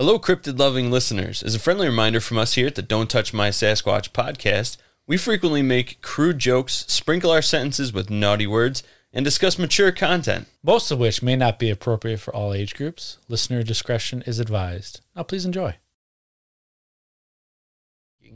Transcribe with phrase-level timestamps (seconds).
[0.00, 1.42] Hello, cryptid loving listeners.
[1.42, 4.76] As a friendly reminder from us here at the Don't Touch My Sasquatch podcast,
[5.08, 10.46] we frequently make crude jokes, sprinkle our sentences with naughty words, and discuss mature content.
[10.62, 13.18] most of which may not be appropriate for all age groups.
[13.26, 15.00] Listener discretion is advised.
[15.16, 15.74] Now, please enjoy.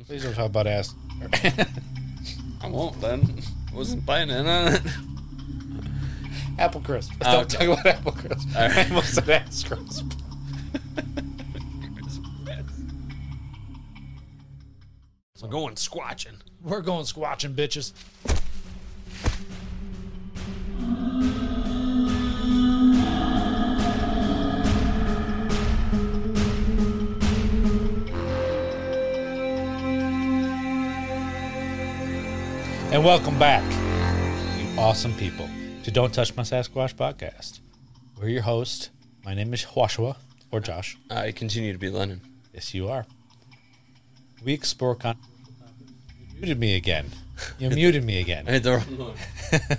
[0.09, 0.93] Please don't talk about ass.
[2.61, 3.41] I won't then.
[3.73, 4.83] I wasn't planning on it.
[6.59, 7.13] apple crisp.
[7.21, 7.67] Oh, don't okay.
[7.67, 8.49] talk about apple crisp.
[8.57, 8.79] All right.
[8.79, 10.13] I almost said ass crisp.
[15.43, 16.37] We're going squatching.
[16.63, 17.93] We're going squatching, bitches.
[32.93, 33.65] And welcome back,
[34.61, 35.49] you awesome people,
[35.83, 37.59] to Don't Touch My Sasquatch podcast.
[38.17, 38.91] We're your host.
[39.25, 40.19] My name is Joshua,
[40.53, 40.97] or Josh.
[41.11, 42.21] I continue to be Lennon.
[42.55, 43.07] Yes, you are.
[44.45, 45.17] We explore con.
[46.43, 47.07] Muted me again.
[47.61, 48.47] You muted me I again.
[48.47, 49.79] hit the wrong one.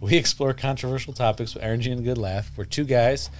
[0.00, 2.52] We explore controversial topics with energy and a good laugh.
[2.56, 3.30] We're two guys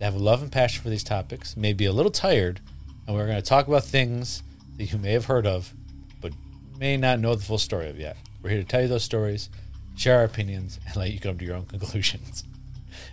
[0.00, 2.58] that have a love and passion for these topics, may be a little tired,
[3.06, 4.42] and we're going to talk about things
[4.78, 5.74] that you may have heard of,
[6.20, 6.32] but
[6.76, 8.16] may not know the full story of yet.
[8.42, 9.48] We're here to tell you those stories,
[9.94, 12.42] share our opinions, and let you come to your own conclusions.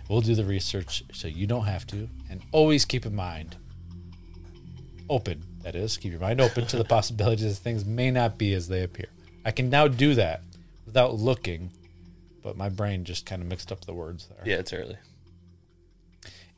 [0.08, 3.56] We'll do the research so you don't have to, and always keep in mind
[5.08, 5.42] open.
[5.64, 8.68] That is, keep your mind open to the possibilities that things may not be as
[8.68, 9.06] they appear.
[9.46, 10.42] I can now do that
[10.84, 11.70] without looking,
[12.42, 14.42] but my brain just kind of mixed up the words there.
[14.44, 14.98] Yeah, it's early.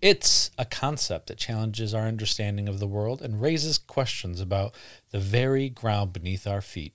[0.02, 4.74] It's a concept that challenges our understanding of the world and raises questions about
[5.12, 6.92] the very ground beneath our feet.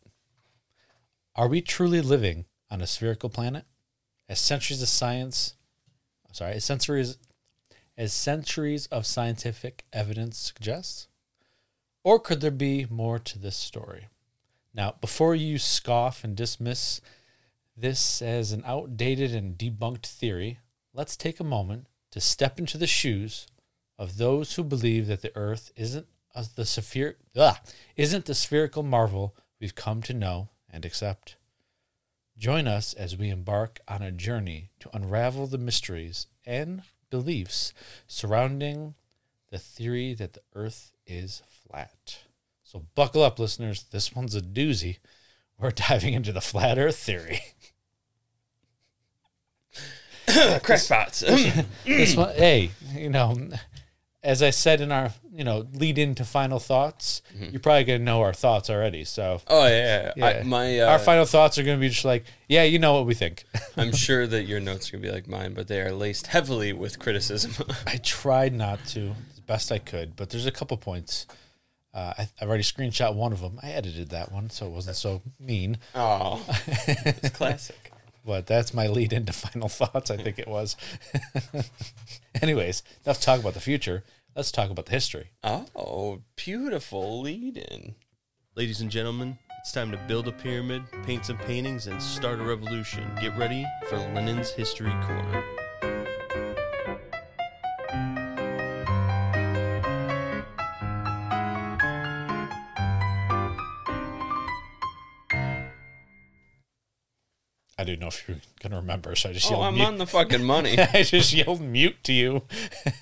[1.34, 3.64] Are we truly living on a spherical planet?
[4.28, 5.56] As centuries of science,
[6.34, 7.18] sorry, as centuries,
[7.98, 11.08] as centuries of scientific evidence suggests?
[12.04, 14.08] Or could there be more to this story?
[14.74, 17.02] Now, before you scoff and dismiss
[17.78, 20.60] this as an outdated and debunked theory,
[20.94, 23.48] let's take a moment to step into the shoes
[24.00, 26.08] of those who believe that the Earth isn't
[26.56, 27.58] the sphere, ugh,
[27.96, 31.36] isn't the spherical marvel we've come to know and accept.
[32.38, 37.74] Join us as we embark on a journey to unravel the mysteries and beliefs
[38.08, 38.96] surrounding
[39.52, 42.20] the theory that the Earth is flat.
[42.64, 43.84] So buckle up, listeners.
[43.84, 44.98] This one's a doozy.
[45.60, 47.42] We're diving into the flat Earth theory.
[50.28, 51.20] Crackpots.
[51.86, 53.36] this one, hey, you know,
[54.24, 58.22] as I said in our, you know, lead into final thoughts, you're probably gonna know
[58.22, 59.04] our thoughts already.
[59.04, 62.24] So oh yeah, yeah, I, my uh, our final thoughts are gonna be just like,
[62.48, 63.44] yeah, you know what we think.
[63.78, 66.72] I'm sure that your notes are gonna be like mine, but they are laced heavily
[66.72, 67.52] with criticism.
[67.88, 69.16] I tried not to
[69.52, 71.28] best I could, but there's a couple points.
[71.94, 73.60] Uh, I, I've already screenshot one of them.
[73.62, 75.78] I edited that one, so it wasn't so mean.
[75.94, 76.42] oh,
[76.78, 77.92] it's classic.
[78.26, 80.10] But that's my lead into final thoughts.
[80.10, 80.78] I think it was.
[82.42, 84.06] Anyways, enough talk about the future.
[84.38, 85.32] Let's talk about the history.
[85.44, 87.96] Oh, beautiful lead in.
[88.56, 92.44] Ladies and gentlemen, it's time to build a pyramid, paint some paintings, and start a
[92.44, 93.04] revolution.
[93.20, 95.44] Get ready for Lennon's History Corner.
[107.82, 109.86] I didn't know if you were gonna remember, so I just Oh, yelled I'm mute.
[109.86, 110.78] on the fucking money.
[110.94, 112.44] I just yelled mute to you.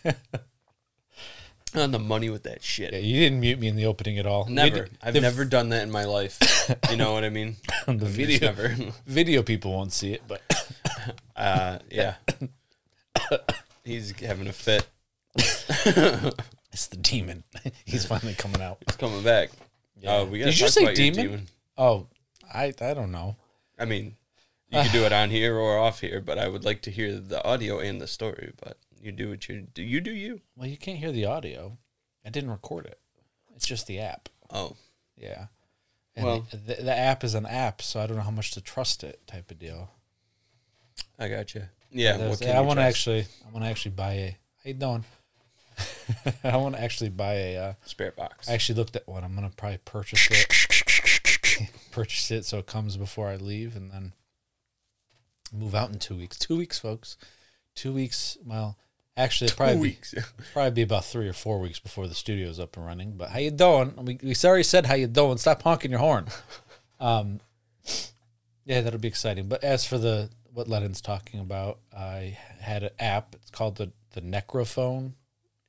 [1.75, 2.94] on the money with that shit.
[2.94, 4.45] Yeah, you didn't mute me in the opening at all.
[4.47, 4.84] Never.
[4.84, 6.39] Vid- I've never done that in my life.
[6.89, 7.57] You know what I mean?
[7.88, 8.75] the video never.
[9.06, 10.41] video people won't see it, but
[11.35, 12.16] Uh, yeah.
[13.84, 14.88] He's having a fit.
[15.35, 17.44] it's the demon.
[17.85, 18.78] He's finally coming out.
[18.88, 19.50] He's coming back.
[20.06, 21.47] Oh, we Did you say your demon?
[21.78, 22.07] Oh,
[22.53, 23.35] I I don't know.
[23.78, 24.16] I mean,
[24.69, 27.19] you can do it on here or off here, but I would like to hear
[27.19, 28.53] the audio and the story.
[28.62, 29.81] But you do what you do.
[29.81, 30.41] You do you.
[30.56, 31.78] Well, you can't hear the audio.
[32.25, 33.00] I didn't record it.
[33.56, 34.30] It's just the app.
[34.51, 34.75] Oh,
[35.18, 35.48] Yeah.
[36.16, 38.62] And Well- the, the app is an app, so I don't know how much to
[38.62, 39.92] trust it, type of deal.
[41.18, 41.63] I got you.
[41.92, 42.18] Yeah.
[42.36, 44.27] Can I want to actually, I want to actually buy a.
[44.63, 45.06] How you doing?
[46.44, 47.57] I want to actually buy a.
[47.57, 48.50] Uh, spirit box.
[48.50, 49.24] I actually looked at one.
[49.24, 51.69] I'm gonna probably purchase it.
[51.92, 54.13] purchase it so it comes before I leave, and then
[55.54, 56.38] move out in two weeks.
[56.38, 57.18] Two weeks, folks.
[57.75, 58.38] Two weeks.
[58.46, 58.78] Well,
[59.18, 62.75] actually, probably Two be, probably be about three or four weeks before the studio's up
[62.78, 63.13] and running.
[63.18, 63.94] But how you doing?
[63.98, 65.38] We we already said how you doing.
[65.38, 66.28] Stop honking your horn.
[67.01, 67.40] Um,
[68.66, 69.48] yeah, that'll be exciting.
[69.48, 73.36] But as for the what Lennon's talking about, I had an app.
[73.36, 75.13] It's called the the Necrophone.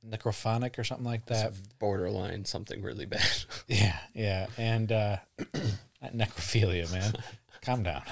[0.05, 1.53] necrophonic or something like that.
[1.79, 3.23] Borderline something really bad.
[3.69, 5.17] Yeah, yeah, and uh,
[6.05, 7.13] necrophilia, man.
[7.63, 8.03] Calm down.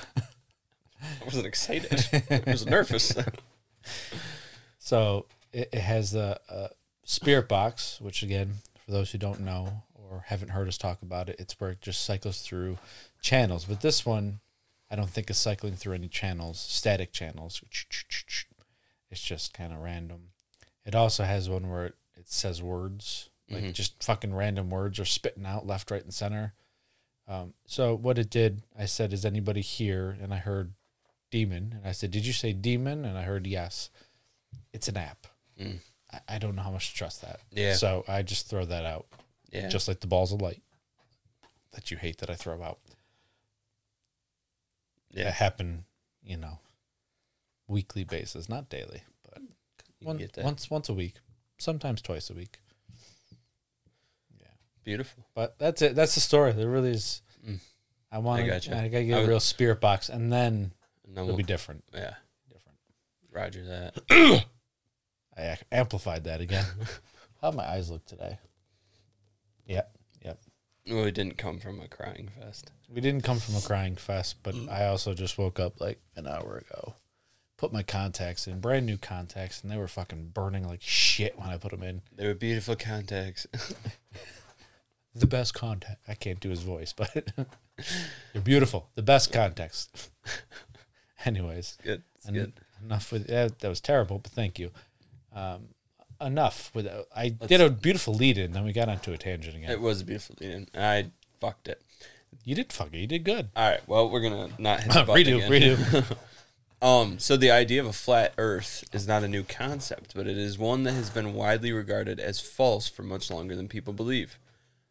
[1.03, 2.06] I wasn't excited.
[2.31, 3.15] I was nervous.
[4.79, 6.71] So it, it has the a
[7.05, 8.55] spirit box, which again,
[8.85, 11.83] for those who don't know or haven't heard us talk about it, it's where it
[11.83, 12.79] just cycles through
[13.21, 13.67] channels.
[13.67, 14.41] But this one,
[14.91, 17.62] I don't think is cycling through any channels, static channels.
[19.11, 20.31] It's just kind of random.
[20.87, 25.05] It also has one where it, it says words, like just fucking random words are
[25.05, 26.55] spitting out left, right, and center.
[27.27, 30.73] Um, so what it did, I said, "Is anybody here?" And I heard
[31.30, 33.90] demon, and I said, "Did you say demon?" And I heard yes.
[34.72, 35.26] It's an app.
[35.60, 35.78] Mm.
[36.12, 37.40] I, I don't know how much to trust that.
[37.50, 37.75] Yeah.
[37.75, 39.06] So I just throw that out,
[39.52, 39.69] Yeah.
[39.69, 40.62] just like the balls of light
[41.72, 42.78] that you hate that I throw out.
[45.10, 45.25] yeah.
[45.25, 45.84] That happen,
[46.22, 46.58] you know,
[47.66, 49.42] weekly basis, not daily, but
[50.00, 51.14] one, once once a week,
[51.58, 52.58] sometimes twice a week.
[54.38, 54.46] Yeah.
[54.84, 55.25] Beautiful.
[55.34, 55.94] But that's it.
[55.94, 56.52] That's the story.
[56.52, 57.22] There really is.
[57.46, 57.58] Mm.
[58.12, 58.50] I want I to.
[58.50, 58.76] gotcha.
[58.78, 60.72] I gotta get I a was- real spirit box, and then
[61.08, 61.84] And then it'll we'll, be different.
[61.93, 62.14] yeah.
[62.52, 62.78] Different.
[63.32, 63.94] Roger that.
[65.37, 66.66] I ac- amplified that again.
[67.43, 68.38] How my eyes look today?
[69.66, 69.90] Yep.
[70.25, 70.38] Yep.
[70.90, 72.70] well, it didn't come from a crying fest.
[72.88, 74.55] We didn't come from a crying fest, but.
[74.70, 76.94] I also just woke up like an hour ago.
[77.56, 81.49] Put my contacts in, brand new contacts, and they were fucking burning like shit when
[81.49, 82.02] I put them in.
[82.14, 83.46] They were beautiful contacts.
[85.14, 86.00] The best contact.
[86.06, 87.32] I can't do his voice, but
[88.34, 88.88] you're beautiful.
[88.94, 89.88] The best contacts.
[91.25, 92.03] Anyways, good.
[92.26, 92.53] En- good.
[92.85, 93.59] enough with that.
[93.61, 94.70] That was terrible, but thank you.
[95.35, 95.69] Um,
[96.20, 96.88] enough with.
[97.15, 99.70] I did a beautiful lead in, then we got onto a tangent again.
[99.70, 101.11] It was a beautiful lead and I
[101.41, 101.82] fucked it.
[102.44, 102.99] you did fuck it.
[102.99, 103.49] You did good.
[103.56, 103.87] All right.
[103.88, 105.76] Well, we're gonna not hit the redo, again.
[105.76, 106.17] redo.
[106.81, 110.38] Um, so the idea of a flat Earth is not a new concept, but it
[110.38, 114.38] is one that has been widely regarded as false for much longer than people believe.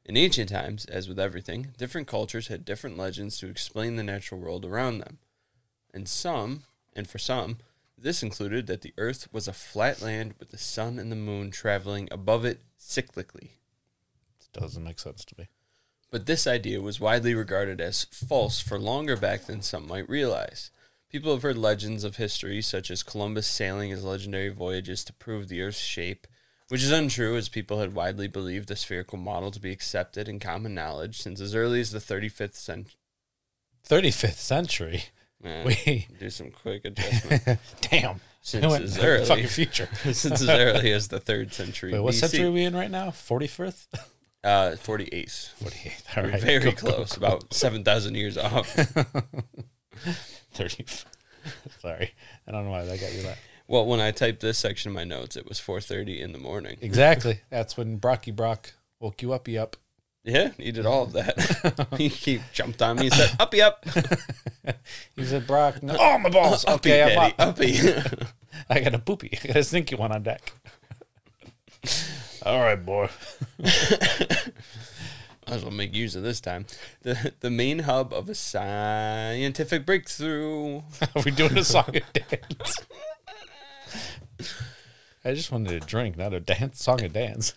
[0.05, 4.41] In ancient times, as with everything, different cultures had different legends to explain the natural
[4.41, 5.19] world around them.
[5.97, 6.61] And some,
[6.95, 7.57] and for some,
[7.97, 11.49] this included that the Earth was a flat land with the sun and the moon
[11.49, 13.49] traveling above it cyclically.
[14.39, 15.47] It Doesn't make sense to me.
[16.11, 20.69] But this idea was widely regarded as false for longer back than some might realize.
[21.09, 25.47] People have heard legends of history, such as Columbus sailing his legendary voyages to prove
[25.47, 26.27] the Earth's shape,
[26.67, 30.39] which is untrue as people had widely believed the spherical model to be accepted in
[30.39, 32.99] common knowledge since as early as the 35th century.
[33.89, 35.03] 35th century.
[35.43, 37.59] We do some quick adjustment.
[37.81, 38.19] damn.
[38.41, 39.89] Since went as early- fucking future.
[40.03, 41.93] since as early as the 3rd century.
[41.93, 42.19] Wait, what BC.
[42.19, 43.09] century are we in right now?
[43.09, 43.87] 45th?
[44.43, 45.53] Uh, 48th.
[45.63, 46.17] 48th.
[46.17, 46.41] All right.
[46.41, 48.69] Very Go- close, about 7,000 years off.
[50.53, 50.85] 30.
[51.81, 52.13] Sorry.
[52.47, 53.37] I don't know why that got you that.
[53.67, 56.77] Well, when I typed this section of my notes, it was 4:30 in the morning.
[56.81, 57.41] Exactly.
[57.49, 59.75] That's when Brocky Brock woke you up, you up.
[60.29, 61.87] Yeah, he did all of that.
[61.97, 63.85] he, he jumped on me and said, "Uppy up,
[65.15, 65.95] He said, Brock, no.
[65.97, 66.65] oh, my balls.
[66.67, 67.47] uppy, Okay, I'm daddy, up.
[67.47, 68.27] uppy."
[68.69, 69.39] I got a poopy.
[69.41, 70.51] I got a stinky one on deck.
[72.45, 73.09] All right, boy.
[73.63, 76.65] I was gonna make use of this time.
[77.03, 80.81] The the main hub of a scientific breakthrough.
[81.15, 82.75] Are we doing a song and dance?
[85.23, 87.53] I just wanted to drink, not a dance song and dance.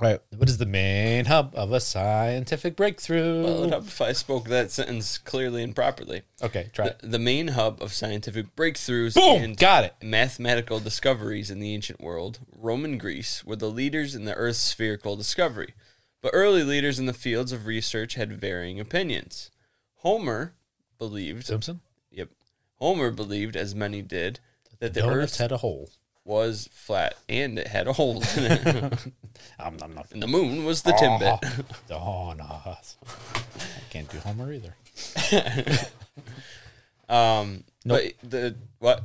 [0.00, 0.20] Right.
[0.36, 3.42] What is the main hub of a scientific breakthrough?
[3.44, 6.22] Well, it'd if I spoke that sentence clearly and properly.
[6.42, 7.10] okay, try The, it.
[7.10, 9.42] the main hub of scientific breakthroughs Boom!
[9.42, 9.94] and Got it.
[10.02, 15.16] mathematical discoveries in the ancient world, Roman Greece were the leaders in the Earth's spherical
[15.16, 15.74] discovery.
[16.22, 19.50] But early leaders in the fields of research had varying opinions.
[19.96, 20.54] Homer
[20.98, 21.80] believed Simpson?
[22.10, 22.28] Yep.
[22.76, 24.40] Homer believed, as many did,
[24.80, 25.90] that the Donuts Earth had a hole.
[26.24, 28.94] Was flat and it had a hole in it.
[29.58, 30.04] Um, nom, nom.
[30.12, 31.64] and the moon was the timbit.
[31.90, 32.44] Oh, no.
[32.44, 32.76] I
[33.90, 34.74] can't do Homer either.
[37.10, 38.02] Um, Nope.
[38.20, 39.04] But the what?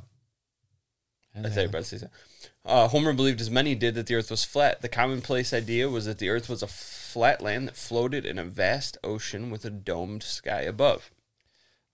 [1.35, 2.17] I thought you about to say something.
[2.63, 4.81] Uh, Homer believed, as many did, that the Earth was flat.
[4.81, 8.43] The commonplace idea was that the Earth was a flat land that floated in a
[8.43, 11.11] vast ocean with a domed sky above.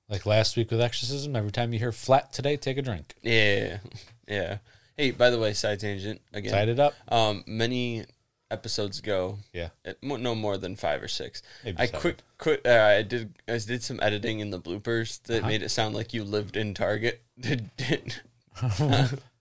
[0.07, 3.15] Like last week with exorcism, every time you hear flat today, take a drink.
[3.21, 3.79] Yeah,
[4.27, 4.57] yeah.
[5.01, 6.51] Hey, by the way, side tangent again.
[6.51, 6.93] Tied it up.
[7.11, 8.05] Um, many
[8.51, 9.69] episodes ago, Yeah.
[9.83, 11.41] it, no more than five or six.
[11.63, 12.01] Maybe I seven.
[12.01, 12.23] quit.
[12.37, 12.61] Quit.
[12.67, 13.33] Uh, I did.
[13.47, 15.47] I did some editing in the bloopers that Uh-huh.
[15.47, 17.23] made it sound like you lived in Target.
[17.39, 18.21] Did, did,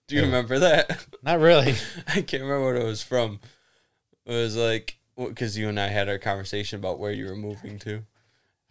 [0.07, 1.05] do you remember that?
[1.21, 1.75] Not really.
[2.07, 3.39] I can't remember what it was from.
[4.25, 7.77] It was like because you and I had our conversation about where you were moving
[7.79, 8.01] to,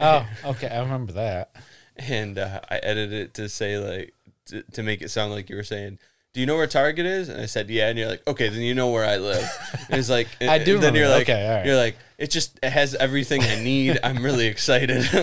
[0.00, 0.66] Oh, okay.
[0.66, 1.54] I remember that.
[1.96, 4.12] and uh, I edited it to say like
[4.46, 6.00] to, to make it sound like you were saying
[6.32, 8.60] "Do you know where Target is?" And I said, "Yeah." And you're like, "Okay, then
[8.62, 9.48] you know where I live."
[9.88, 11.66] And he's like, I do and Then remember you're like, Okay, all right.
[11.66, 13.98] You're like, it just it has everything I need.
[14.04, 15.04] I'm really excited.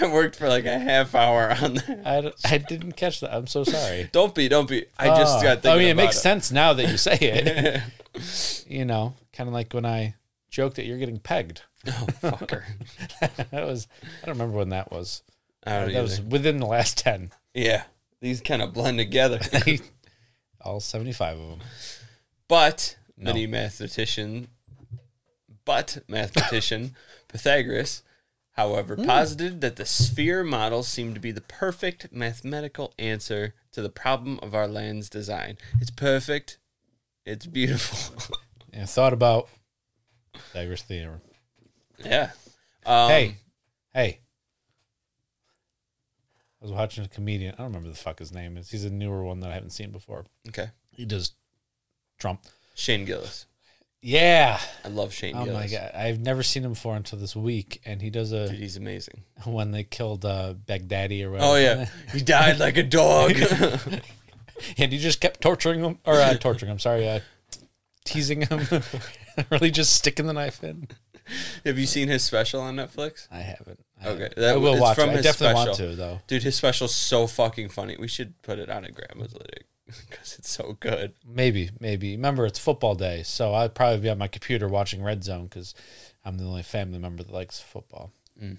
[0.00, 2.02] I worked for like a half hour on that.
[2.04, 3.34] I, d- I didn't catch that.
[3.34, 4.08] I'm so sorry.
[4.12, 4.86] Don't be, don't be.
[4.98, 5.42] I just Oh.
[5.42, 5.62] got.
[5.62, 8.64] Thinking I mean, it about makes sense now that you say it.
[8.66, 10.14] you know, kind of like when I
[10.50, 11.62] joked that you're getting pegged.
[11.86, 12.64] Oh, fucker.
[13.50, 13.86] that was
[14.22, 15.22] I don't remember when that was.
[15.66, 17.30] I don't that was within the last ten.
[17.54, 17.84] Yeah,
[18.20, 19.40] these kind of blend together.
[20.60, 21.60] All seventy five of them.
[22.48, 23.32] But No.
[23.32, 24.48] many mathematician,
[25.64, 26.96] but mathematician
[27.28, 28.02] Pythagoras,
[28.52, 29.04] however, Hmm.
[29.04, 34.38] posited that the sphere model seemed to be the perfect mathematical answer to the problem
[34.42, 35.58] of our land's design.
[35.80, 36.58] It's perfect.
[37.24, 38.36] It's beautiful.
[38.72, 39.48] Yeah, thought about
[40.34, 41.22] Pythagoras theorem.
[42.04, 42.30] yeah.
[42.84, 43.36] Um, hey,
[43.94, 44.20] hey.
[46.60, 47.54] I was watching a comedian.
[47.54, 48.70] I don't remember the fuck his name is.
[48.70, 50.24] He's a newer one that I haven't seen before.
[50.48, 50.70] Okay.
[50.90, 51.32] He does
[52.18, 52.42] Trump.
[52.74, 53.46] Shane Gillis.
[54.02, 54.60] Yeah.
[54.84, 55.72] I love Shane Oh Gillis.
[55.72, 55.92] my god.
[55.94, 57.80] I've never seen him before until this week.
[57.84, 59.22] And he does a Dude, he's amazing.
[59.44, 61.52] when they killed uh Baghdadi or whatever.
[61.52, 63.32] Oh yeah, he died like a dog.
[64.78, 67.20] and he just kept torturing him or uh, torturing him, sorry, uh
[68.04, 68.66] teasing him.
[69.50, 70.88] really just sticking the knife in.
[71.64, 73.28] Have you seen his special on Netflix?
[73.30, 73.84] I haven't.
[74.04, 75.18] Okay, that- I will watch from it.
[75.18, 75.90] I definitely want special.
[75.90, 76.20] to though.
[76.26, 77.96] Dude, his special's so fucking funny.
[77.98, 81.14] We should put it on a Grandma's Lytic because it's so good.
[81.26, 82.12] Maybe, maybe.
[82.12, 85.74] Remember, it's football day, so I'd probably be on my computer watching Red Zone because
[86.24, 88.12] I'm the only family member that likes football.
[88.42, 88.58] Mm.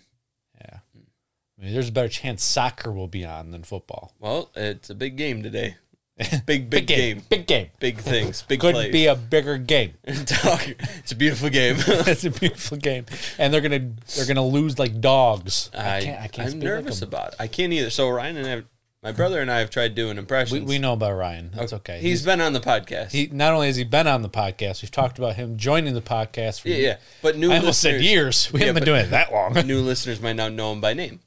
[0.60, 0.80] Yeah.
[0.96, 4.14] I mean, there's a better chance soccer will be on than football.
[4.20, 5.76] Well, it's a big game today.
[6.46, 7.22] Big, big, game.
[7.30, 7.68] Big game.
[7.80, 8.42] Big things.
[8.42, 8.92] Big Could plays.
[8.92, 9.94] be a bigger game.
[10.06, 10.62] Dog,
[10.98, 11.78] it's a beautiful game.
[11.88, 13.06] it's a beautiful game,
[13.38, 15.70] and they're gonna they're gonna lose like dogs.
[15.74, 16.22] I, I, can't.
[16.22, 16.54] I can't.
[16.54, 17.36] I'm nervous like about it.
[17.40, 17.90] I can't either.
[17.90, 18.64] So Ryan and I,
[19.02, 20.60] my brother and I have tried doing impressions.
[20.60, 21.52] We, we know about Ryan.
[21.54, 22.00] That's okay.
[22.02, 23.12] He's been on the podcast.
[23.12, 26.02] he not only has he been on the podcast, we've talked about him joining the
[26.02, 26.60] podcast.
[26.60, 26.98] For yeah, yeah.
[27.22, 28.52] But new I almost said years.
[28.52, 29.54] We Yeah, haven't been doing it that long.
[29.66, 31.22] new listeners might not know him by name.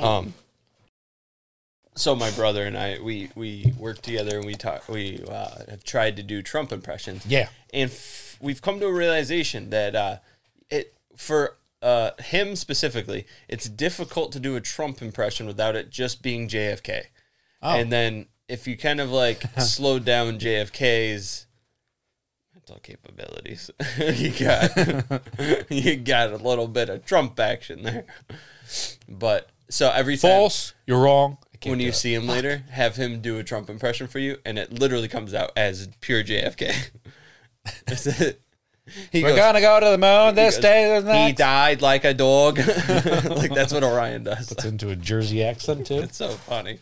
[0.00, 0.34] Um,
[1.96, 4.88] so my brother and I, we we work together and we talk.
[4.88, 7.24] We uh, have tried to do Trump impressions.
[7.26, 7.48] Yeah.
[7.72, 10.16] and f- we've come to a realization that uh,
[10.70, 16.22] it for uh, him specifically, it's difficult to do a Trump impression without it just
[16.22, 17.04] being JFK.
[17.62, 17.76] Oh.
[17.76, 21.46] And then if you kind of like slow down JFK's
[22.54, 28.06] mental capabilities, you got you got a little bit of Trump action there.
[29.08, 30.74] But so every time False.
[30.86, 31.38] You're wrong.
[31.70, 31.94] When you it.
[31.94, 35.34] see him later, have him do a Trump impression for you, and it literally comes
[35.34, 36.90] out as pure JFK.
[37.86, 38.40] That's it.
[39.10, 40.62] He we're goes, gonna go to the moon this goes,
[41.04, 41.26] day.
[41.26, 42.58] He died like a dog.
[43.28, 44.52] like that's what Orion does.
[44.52, 46.00] It's into a Jersey accent too.
[46.00, 46.80] It's so funny.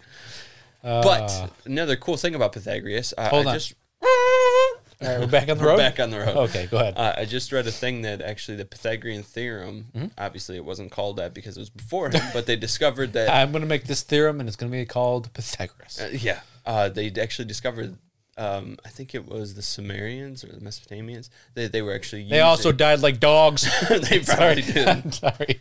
[0.82, 3.54] Uh, But another cool thing about Pythagoras, uh, Hold I on.
[3.54, 3.74] just
[5.02, 5.76] all right, we're back on the we're road.
[5.78, 6.36] back on the road.
[6.48, 6.94] Okay, go ahead.
[6.96, 10.06] Uh, I just read a thing that actually the Pythagorean theorem, Mm-hmm.
[10.18, 13.52] obviously it wasn't called that because it was before him, but they discovered that I'm
[13.52, 16.00] gonna make this theorem, and it's gonna be called Pythagoras.
[16.00, 17.96] Uh, yeah, uh, they actually discovered.
[18.38, 21.28] Um, I think it was the Sumerians or the Mesopotamians.
[21.52, 22.26] They, they were actually.
[22.28, 23.68] they also died like dogs.
[24.08, 24.88] they probably did.
[24.88, 25.58] I'm sorry,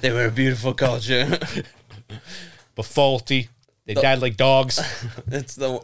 [0.00, 1.38] They were a beautiful culture.
[2.74, 3.48] but faulty.
[3.84, 4.78] They died like dogs.
[5.28, 5.80] It's the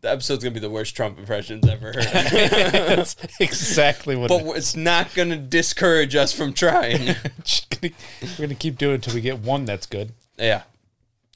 [0.00, 1.96] the episode's gonna be the worst Trump impressions ever heard.
[2.04, 4.28] That's exactly what.
[4.28, 7.06] but it- it's not gonna discourage us from trying.
[7.80, 10.12] gonna- we're gonna keep doing it until we get one that's good.
[10.38, 10.62] yeah.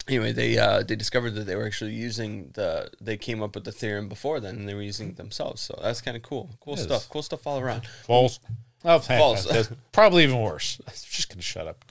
[0.09, 2.91] Anyway, they uh, they discovered that they were actually using the.
[3.01, 5.63] They came up with the theorem before then, and they were using it themselves.
[5.63, 6.51] So that's kind of cool.
[6.61, 7.09] Cool stuff.
[7.09, 7.87] Cool stuff all around.
[8.05, 8.41] False.
[8.85, 9.45] Oh, False.
[9.45, 10.81] That's probably even worse.
[10.89, 11.85] I'm just gonna shut up.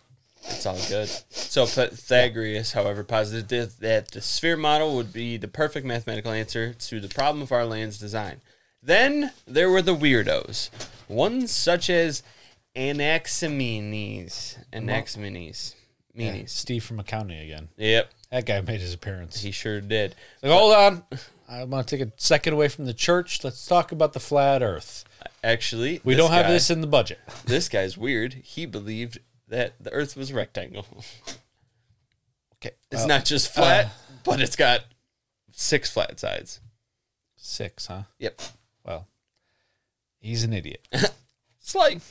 [0.43, 1.10] It's all good.
[1.29, 7.00] So Pythagoras, however, posited that- the sphere model would be the perfect mathematical answer to
[7.00, 8.41] the problem of our land's design.
[8.83, 10.69] Then there were the weirdos,
[11.07, 12.24] ones such as
[12.75, 14.57] Anaximenes.
[14.74, 15.75] Anaximenes.
[16.13, 17.69] Yeah, Steve from accounting again.
[17.77, 19.41] Yep, That guy made his appearance.
[19.41, 20.15] he sure did.
[20.41, 21.03] Like, hold on.
[21.48, 23.43] I want to take a second away from the church.
[23.43, 25.03] Let's talk about the flat Earth.
[25.43, 27.19] Actually, We don't have this in the budget.
[27.45, 28.33] This guy's weird.
[28.43, 29.19] He believed
[29.51, 30.86] that the Earth was a rectangle.
[32.63, 33.89] Okay, It's well, not just flat, uh,
[34.24, 34.81] but it's got
[35.51, 36.60] six flat sides.
[37.36, 38.03] six, huh?
[38.20, 38.39] Yep.
[38.86, 39.08] Well,
[40.20, 40.88] he's an idiot.
[41.60, 42.03] Slight.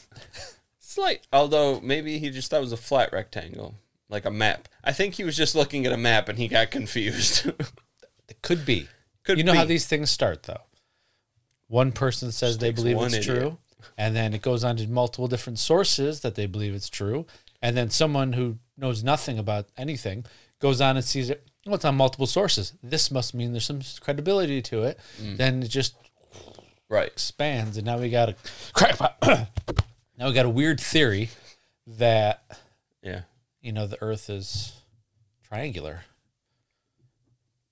[0.80, 1.25] Slight.
[1.32, 3.76] Although maybe he just thought it was a flat rectangle,
[4.09, 4.68] like a map.
[4.82, 7.49] I think he was just looking at a map and he got confused.
[8.28, 8.88] It could be.
[9.25, 10.62] Could you know how these things start, though.
[11.68, 13.38] One person says they believe it's idiot.
[13.38, 13.59] true,
[13.99, 17.26] and then it goes on to multiple different sources that they believe it's true,
[17.62, 20.25] and then someone who knows nothing about anything
[20.58, 21.46] goes on and sees it.
[21.66, 22.72] Well, it's on multiple sources.
[22.82, 24.99] This must mean there's some credibility to it.
[25.20, 25.37] Mm.
[25.37, 25.94] Then it just
[26.88, 27.06] Right.
[27.06, 28.37] expands, and now we got a
[28.72, 28.99] crap.
[30.18, 31.28] now we got a weird theory
[31.87, 32.42] that
[33.02, 33.22] Yeah.
[33.60, 34.72] you know the Earth is
[35.46, 36.04] triangular.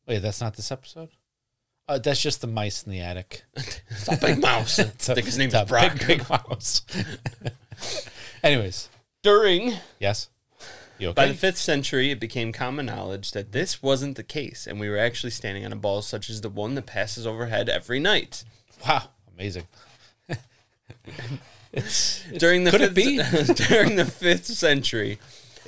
[0.06, 1.08] Wait, that's not this episode.
[1.88, 3.44] Uh, that's just the mice in the attic.
[3.90, 4.78] It's a big mouse.
[4.78, 5.98] I It's a- think his name's it's a Brock.
[5.98, 6.82] Big, big mouse.
[8.42, 8.88] Anyways,
[9.22, 10.28] During yes.
[10.98, 14.80] You by the fifth century, it became common knowledge that this wasn't the case, and
[14.80, 18.00] we were actually standing on a ball such as the one that passes overhead every
[18.00, 18.42] night.
[18.86, 19.04] wow,
[19.36, 19.68] amazing.
[21.72, 23.64] it's, During the could it fifth, be?
[23.68, 25.18] during the fifth century,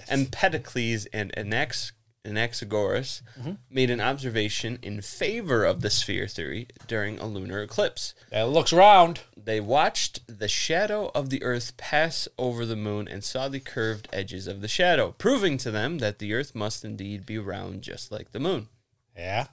[0.08, 1.92] Empedocles and Anax,
[2.26, 3.52] Anaxagoras Mm-hmm.
[3.70, 8.14] made an observation in favor of the sphere theory during a lunar eclipse.
[8.30, 9.20] It looks round.
[9.36, 14.08] They watched the shadow of the Earth pass over the moon and saw the curved
[14.12, 18.12] edges of the shadow, proving to them that the Earth must indeed be round just
[18.12, 18.68] like the moon.
[19.16, 19.46] Yeah.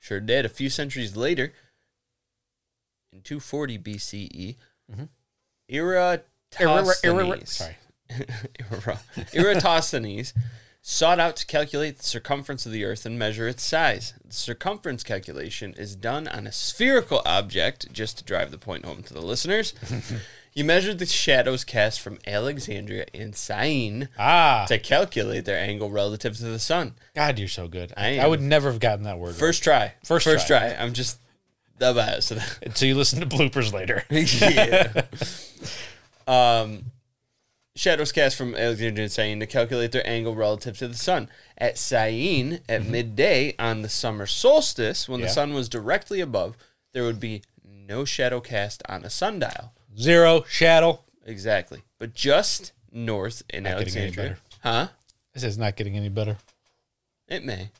[0.00, 0.46] Sure did.
[0.46, 1.52] A few centuries later,
[3.12, 4.56] in 240 BCE,
[5.68, 7.76] Eratosthenes, Sorry.
[8.70, 9.00] Era-
[9.34, 10.32] Eratosthenes
[10.82, 14.14] sought out to calculate the circumference of the Earth and measure its size.
[14.26, 19.02] The circumference calculation is done on a spherical object, just to drive the point home
[19.04, 19.74] to the listeners.
[20.50, 26.36] he measured the shadows cast from Alexandria and Syene Ah, to calculate their angle relative
[26.38, 26.94] to the sun.
[27.14, 27.92] God, you're so good.
[27.96, 29.36] I I, would never have gotten that word right.
[29.36, 29.94] First try.
[30.04, 30.72] First First try.
[30.72, 30.82] try.
[30.82, 31.18] I'm just
[31.78, 32.32] the best.
[32.62, 34.04] until you listen to bloopers later.
[34.10, 35.02] yeah.
[36.26, 36.84] um,
[37.76, 41.28] shadows cast from Alexandria and Syene to calculate their angle relative to the sun.
[41.56, 42.90] At Syene, at mm-hmm.
[42.90, 45.26] midday on the summer solstice, when Yeah.
[45.26, 46.56] the sun was directly above,
[46.92, 49.72] there would be no shadow cast on a sundial.
[49.98, 51.00] Zero shadow.
[51.24, 51.82] Exactly.
[51.98, 54.28] But just north in Not getting any Alexandria.
[54.30, 54.40] better.
[54.62, 54.88] Huh?
[55.34, 56.38] This is not getting any better.
[57.28, 57.70] It may.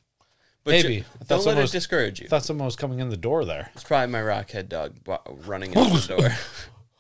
[0.62, 1.00] But Maybe.
[1.00, 2.26] ju- I don't let it was- discourage you.
[2.26, 3.70] I thought someone was coming in the door there.
[3.75, 4.97] It's probably my rockhead dog
[5.47, 6.30] running out the door.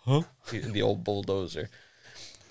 [0.06, 0.22] Huh?
[0.50, 1.68] The- the old bulldozer.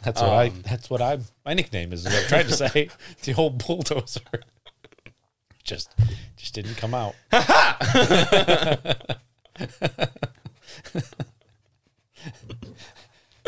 [0.03, 0.47] That's what I.
[0.47, 1.19] Um, That's what I.
[1.45, 2.05] My nickname is.
[2.05, 2.89] What I'm trying to say.
[3.23, 4.21] the old bulldozer.
[5.63, 5.93] Just,
[6.35, 7.15] just didn't come out.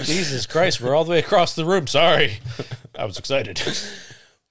[0.01, 1.87] Jesus Christ, we're all the way across the room.
[1.87, 2.39] Sorry,
[2.97, 3.61] I was excited.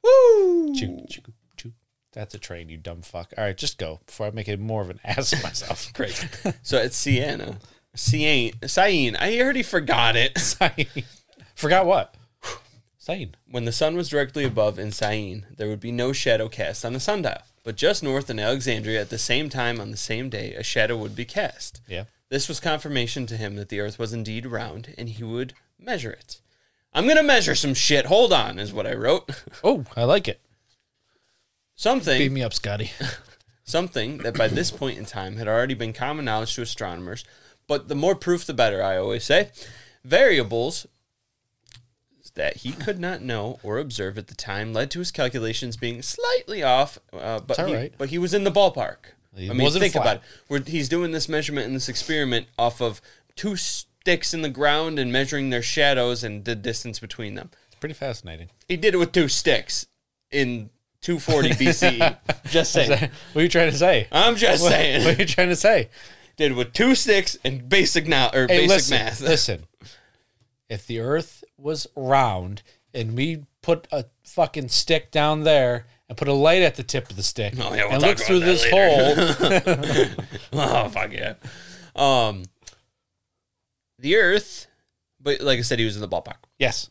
[0.02, 0.74] Woo!
[0.74, 1.22] Choo, choo,
[1.56, 1.72] choo.
[2.12, 3.32] That's a train, you dumb fuck.
[3.36, 5.92] All right, just go before I make it more of an ass of myself.
[5.92, 6.28] Great.
[6.62, 7.58] So it's Sienna.
[7.94, 8.52] Siene.
[8.66, 9.16] Syene.
[9.16, 10.38] I already forgot it.
[10.38, 11.04] Syene.
[11.60, 12.14] Forgot what?
[12.96, 13.34] Sane.
[13.46, 16.94] When the sun was directly above in Syene, there would be no shadow cast on
[16.94, 17.42] the sundial.
[17.64, 20.96] But just north in Alexandria, at the same time on the same day, a shadow
[20.96, 21.82] would be cast.
[21.86, 22.04] Yeah.
[22.30, 26.10] This was confirmation to him that the earth was indeed round, and he would measure
[26.10, 26.40] it.
[26.94, 28.06] I'm gonna measure some shit.
[28.06, 29.28] Hold on, is what I wrote.
[29.62, 30.40] Oh, I like it.
[31.74, 32.90] Something Beat me up, Scotty.
[33.64, 37.22] something that by this point in time had already been common knowledge to astronomers,
[37.68, 39.50] but the more proof the better, I always say.
[40.02, 40.86] Variables
[42.40, 46.00] that he could not know or observe at the time led to his calculations being
[46.00, 47.92] slightly off, uh, but, he, right.
[47.98, 48.96] but he was in the ballpark.
[49.36, 50.02] He I mean, wasn't think flat.
[50.02, 50.22] about it.
[50.48, 53.02] Where he's doing this measurement in this experiment off of
[53.36, 57.50] two sticks in the ground and measuring their shadows and the distance between them.
[57.66, 58.48] It's pretty fascinating.
[58.66, 59.86] He did it with two sticks
[60.30, 60.70] in
[61.02, 62.16] 240 BCE.
[62.46, 63.10] Just saying.
[63.34, 64.08] What are you trying to say?
[64.10, 65.04] I'm just What, saying.
[65.04, 65.90] what are you trying to say?
[66.38, 69.20] did with two sticks and basic now or Hey, basic listen, math.
[69.34, 69.64] listen.
[70.70, 72.62] If the Earth was round
[72.94, 77.10] and we put a fucking stick down there and put a light at the tip
[77.10, 81.12] of the stick Oh, yeah, we'll and talk look through that this hole, oh fuck
[81.12, 81.34] yeah.
[81.94, 82.44] Um,
[83.98, 84.66] the Earth,
[85.20, 86.36] but like I said, he was in the ballpark.
[86.58, 86.90] yes.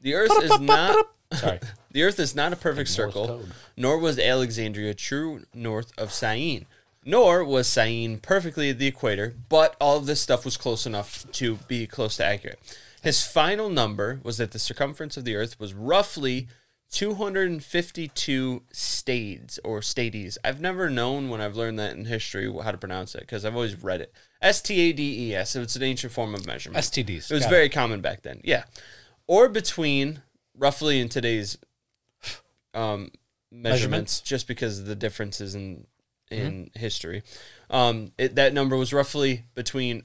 [0.00, 1.08] The Earth is not.
[1.32, 1.58] Sorry.
[1.90, 3.52] The Earth is not a perfect circle, code.
[3.74, 6.66] nor was Alexandria true north of Syene.
[7.06, 11.24] Nor was Syene perfectly at the equator, but all of this stuff was close enough
[11.32, 12.58] to be close to accurate.
[13.06, 16.48] His final number was that the circumference of the Earth was roughly
[16.90, 20.38] 252 stades or stades.
[20.42, 23.54] I've never known when I've learned that in history how to pronounce it because I've
[23.54, 24.12] always read it.
[24.42, 25.50] S T A D E S.
[25.50, 26.84] So it's an ancient form of measurement.
[26.84, 27.30] STDs.
[27.30, 28.40] It was Got very common back then.
[28.42, 28.64] Yeah.
[29.28, 30.22] Or between
[30.58, 31.58] roughly in today's
[32.74, 33.12] um,
[33.52, 34.20] measurements, Measurements?
[34.22, 35.86] just because of the differences in
[36.28, 37.22] in history.
[37.70, 40.02] Um, it, that number was roughly between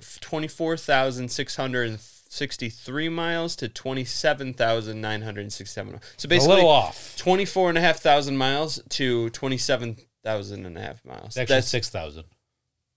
[2.32, 6.04] 24,663 miles to 27,967 miles.
[6.18, 7.16] So A basically, little off.
[7.18, 11.28] 24 and a half thousand miles to 27,000 and a half miles.
[11.28, 12.24] It's actually That's, 6,000.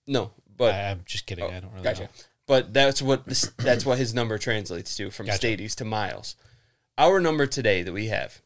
[0.07, 1.43] no, but I- I'm just kidding.
[1.45, 2.03] Oh, I don't really gotcha.
[2.03, 2.09] know.
[2.47, 5.37] But that's what this, that's what his number translates to from Gotcha.
[5.37, 6.35] stadies to miles.
[6.97, 8.39] Our number today that we have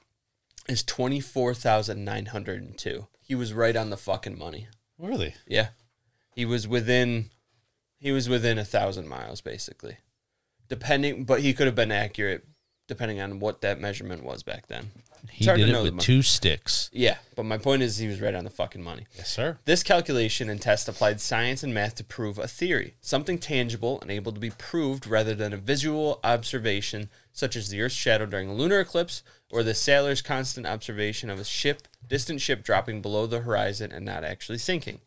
[0.70, 3.08] is twenty four thousand nine hundred and two.
[3.22, 4.68] he was right on the fucking money.
[4.98, 5.36] Really?
[5.46, 5.70] Yeah.
[6.34, 7.30] He was within
[7.98, 9.98] he was within a thousand miles basically.
[10.70, 12.46] Depending but he could have been accurate
[12.88, 14.90] depending on what that measurement was back then.
[15.30, 16.90] He did it know with the- two sticks.
[16.92, 19.06] Yeah, but my point is he was right on the fucking money.
[19.16, 19.60] Yes, sir.
[19.66, 24.10] This calculation and test applied science and math to prove a theory, something tangible and
[24.10, 28.50] able to be proved rather than a visual observation, such as the Earth's shadow during
[28.50, 33.28] a lunar eclipse or the sailor's constant observation of a ship, distant ship dropping below
[33.28, 35.02] the horizon and not actually sinking.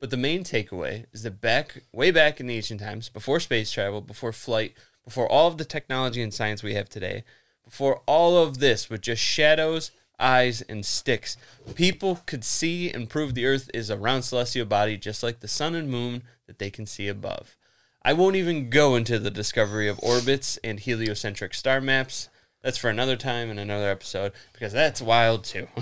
[0.00, 3.70] But the main takeaway is that back, way back in the ancient times, before space
[3.70, 7.24] travel, before flight, before all of the technology and science we have today,
[7.64, 11.36] before all of this with just shadows, eyes, and sticks,
[11.74, 15.48] people could see and prove the Earth is a round celestial body just like the
[15.48, 17.56] sun and moon that they can see above.
[18.02, 22.28] I won't even go into the discovery of orbits and heliocentric star maps.
[22.62, 25.68] That's for another time and another episode because that's wild too.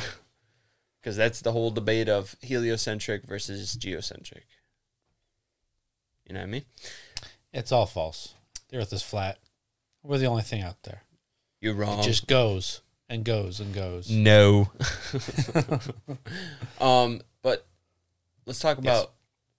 [1.00, 4.44] Because that's the whole debate of heliocentric versus geocentric.
[6.24, 6.64] You know what I mean?
[7.52, 8.34] It's all false.
[8.72, 9.38] The Earth is flat.
[10.02, 11.02] We're the only thing out there.
[11.60, 11.98] You're wrong.
[12.00, 14.10] It just goes and goes and goes.
[14.10, 14.70] no.
[16.80, 17.66] um, but
[18.46, 19.12] let's talk about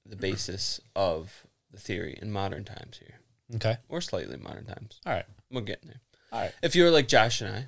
[0.05, 3.19] the basis of the theory in modern times here,
[3.55, 3.77] Okay.
[3.87, 4.99] or slightly modern times.
[5.05, 5.25] All right.
[5.51, 6.01] We'll get there.
[6.31, 6.51] All right.
[6.63, 7.65] If you're like Josh and I,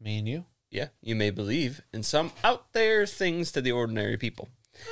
[0.00, 0.44] Me and you.
[0.70, 4.48] yeah, you may believe in some out there things to the ordinary people.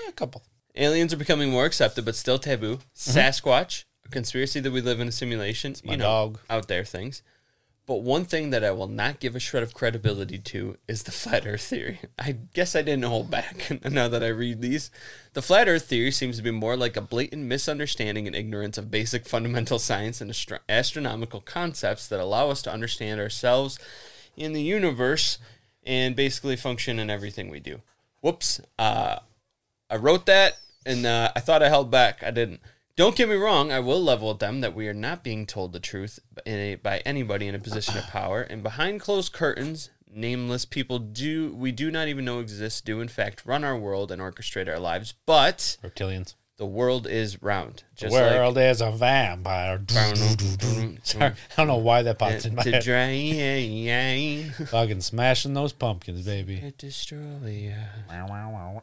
[0.08, 0.42] A couple.
[0.74, 2.80] Aliens are becoming more accepted, but still taboo.
[2.94, 5.74] Sasquatch, a conspiracy that we live in a simulation.
[5.84, 6.38] my you know, dog.
[6.48, 7.22] out there things.
[7.86, 11.12] But one thing that I will not give a shred of credibility to is the
[11.12, 12.00] flat Earth theory.
[12.18, 13.70] I guess I didn't hold back.
[13.90, 14.90] now that I read these,
[15.34, 18.90] the flat Earth theory seems to be more like a blatant misunderstanding and ignorance of
[18.90, 23.78] basic fundamental science and astro- astronomical concepts that allow us to understand ourselves
[24.36, 25.38] in the universe
[25.84, 27.82] and basically function in everything we do.
[28.20, 28.60] Whoops.
[28.76, 29.20] Uh,
[29.88, 32.24] I wrote that and uh, I thought I held back.
[32.24, 32.60] I didn't.
[32.96, 33.70] Don't get me wrong.
[33.70, 37.02] I will level at them that we are not being told the truth a, by
[37.04, 41.90] anybody in a position of power, and behind closed curtains, nameless people do we do
[41.90, 45.12] not even know exist do in fact run our world and orchestrate our lives.
[45.26, 46.36] But Reptilians.
[46.58, 49.80] The world is round, Just The world is a vampire.
[49.88, 50.14] Sorry,
[51.20, 52.82] I don't know why that popped in my head.
[52.82, 56.60] drain, Fucking smashing those pumpkins, baby.
[56.60, 57.74] to destroy.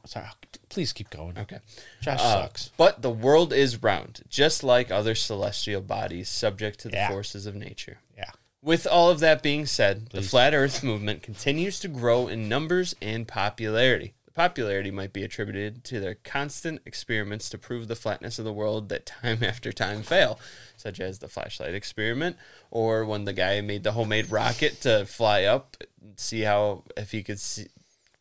[0.05, 0.25] Sorry,
[0.69, 1.37] please keep going.
[1.37, 1.59] Okay.
[2.01, 2.69] Josh Uh, sucks.
[2.77, 7.09] But the world is round, just like other celestial bodies, subject to the Yeah.
[7.09, 7.99] forces of nature.
[8.17, 8.31] Yeah.
[8.61, 12.95] With all of that being said, the flat Earth movement continues to grow in numbers
[13.01, 14.13] and popularity.
[14.33, 18.89] Popularity might be attributed to their constant experiments to prove the flatness of the world
[18.89, 20.39] that time after time fail,
[20.75, 22.37] such as the flashlight experiment,
[22.71, 25.77] or when the guy made the homemade rocket to fly up,
[26.15, 27.67] see how if he could see,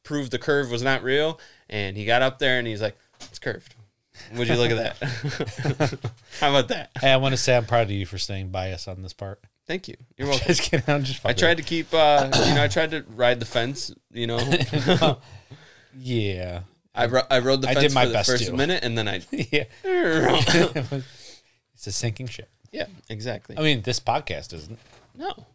[0.03, 3.39] prove the curve was not real, and he got up there and he's like, "It's
[3.39, 3.75] curved."
[4.35, 5.99] Would you look at that?
[6.41, 6.91] how about that?
[7.01, 9.41] Hey, I want to say I'm proud of you for staying biased on this part.
[9.67, 9.97] Thank you.
[10.17, 10.47] You're welcome.
[10.47, 10.85] Just kidding.
[10.93, 13.93] I'm just I tried to keep, uh, you know, I tried to ride the fence.
[14.13, 14.39] You know,
[15.99, 16.63] Yeah.
[16.95, 18.53] I, ro- I rode the I fence did my for the best first too.
[18.57, 19.23] minute, and then I.
[19.31, 19.65] yeah.
[21.75, 22.49] It's a sinking ship.
[22.71, 23.59] Yeah, exactly.
[23.59, 24.79] I mean, this podcast isn't
[25.17, 25.47] no,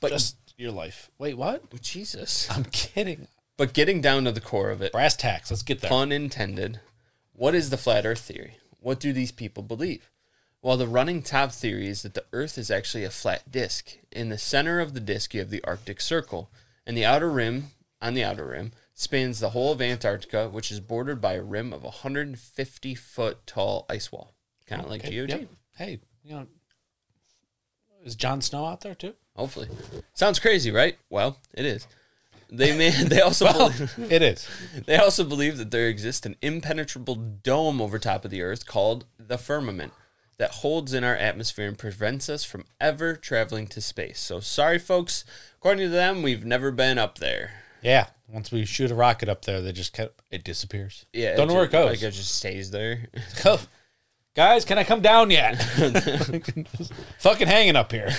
[0.00, 1.08] but just your life.
[1.16, 1.62] Wait, what?
[1.72, 2.48] Oh, Jesus.
[2.50, 3.28] I'm kidding.
[3.56, 5.48] But getting down to the core of it, Brass tacks.
[5.48, 5.88] Let's get there.
[5.88, 6.80] pun intended.
[7.34, 8.56] What is the flat Earth theory?
[8.80, 10.10] What do these people believe?
[10.60, 13.96] Well, the running top theory is that the Earth is actually a flat disk.
[14.10, 16.50] In the center of the disk, you have the Arctic Circle,
[16.84, 17.70] and the outer rim,
[18.02, 21.72] on the outer rim, spans the whole of Antarctica, which is bordered by a rim
[21.72, 24.34] of 150 foot tall ice wall,
[24.66, 25.28] kind of like Okay, GOT.
[25.40, 25.48] yep.
[25.78, 26.46] Hey, you know,
[28.04, 29.14] is Jon Snow out there too?
[29.36, 29.68] Hopefully,
[30.12, 30.98] sounds crazy, right?
[31.08, 31.86] Well, it is.
[32.50, 34.46] They may, they also believe, It is.
[34.86, 39.06] they also believe that there exists an impenetrable dome over top of the Earth called
[39.18, 39.94] the firmament
[40.36, 44.20] that holds in our atmosphere and prevents us from ever traveling to space.
[44.20, 45.24] So sorry, folks.
[45.56, 47.52] According to them, we've never been up there.
[47.82, 48.06] Yeah.
[48.28, 51.04] Once we shoot a rocket up there, they just kept, it disappears.
[51.12, 51.90] Yeah, Don't know where it goes.
[51.90, 53.08] Like it just stays there.
[53.42, 53.58] Go.
[54.36, 55.56] Guys, can I come down yet?
[57.18, 58.10] Fucking hanging up here.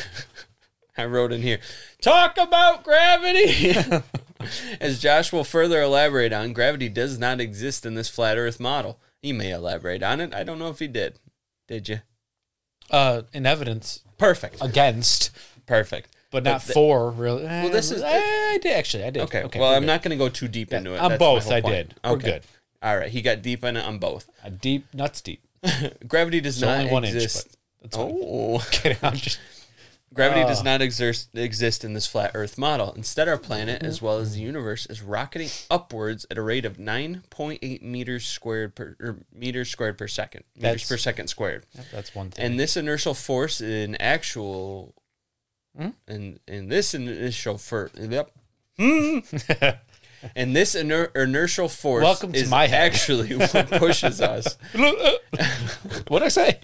[0.98, 1.60] I wrote in here,
[2.02, 3.74] talk about gravity.
[4.82, 9.00] As Josh will further elaborate on, gravity does not exist in this flat Earth model.
[9.22, 10.34] He may elaborate on it.
[10.34, 11.20] I don't know if he did.
[11.68, 12.00] Did you?
[12.90, 14.58] Uh, in evidence Perfect.
[14.62, 15.30] against,
[15.66, 16.10] Perfect.
[16.32, 17.12] But not th- for.
[17.12, 17.44] Really.
[17.44, 19.04] Well, this is- I did actually.
[19.04, 19.24] I did.
[19.24, 19.44] Okay.
[19.44, 19.60] Okay.
[19.60, 19.88] well, I'm good.
[19.88, 21.00] not going to go too deep into it.
[21.00, 21.74] On That's both, I point.
[21.76, 21.96] did.
[22.04, 22.32] We're Okay.
[22.32, 22.44] good.
[22.82, 23.10] All right.
[23.12, 24.30] He got deep in it on both.
[24.44, 25.44] A deep, nuts deep.
[26.08, 27.56] Gravity does It's not only one exist.
[27.92, 27.92] fine.
[28.02, 28.66] oh.
[28.72, 28.98] Kidding.
[29.04, 29.40] I'm just
[30.14, 30.64] Gravity does Ah.
[30.64, 32.92] not exert, exist in this flat Earth model.
[32.98, 36.78] Instead, our planet, as well as the universe, is rocketing upwards at a rate of
[36.78, 40.44] 9.8 meters squared per or meters squared per second.
[40.58, 41.66] Meters per second squared.
[41.94, 42.44] That's one thing.
[42.44, 44.94] And this inertial force in actual,
[45.78, 45.90] Hmm?
[46.08, 48.30] and in this inertial for yep.
[48.78, 52.92] and this iner- inertial force Welcome to is my head.
[52.92, 54.58] actually what pushes us.
[56.08, 56.60] What'd I say?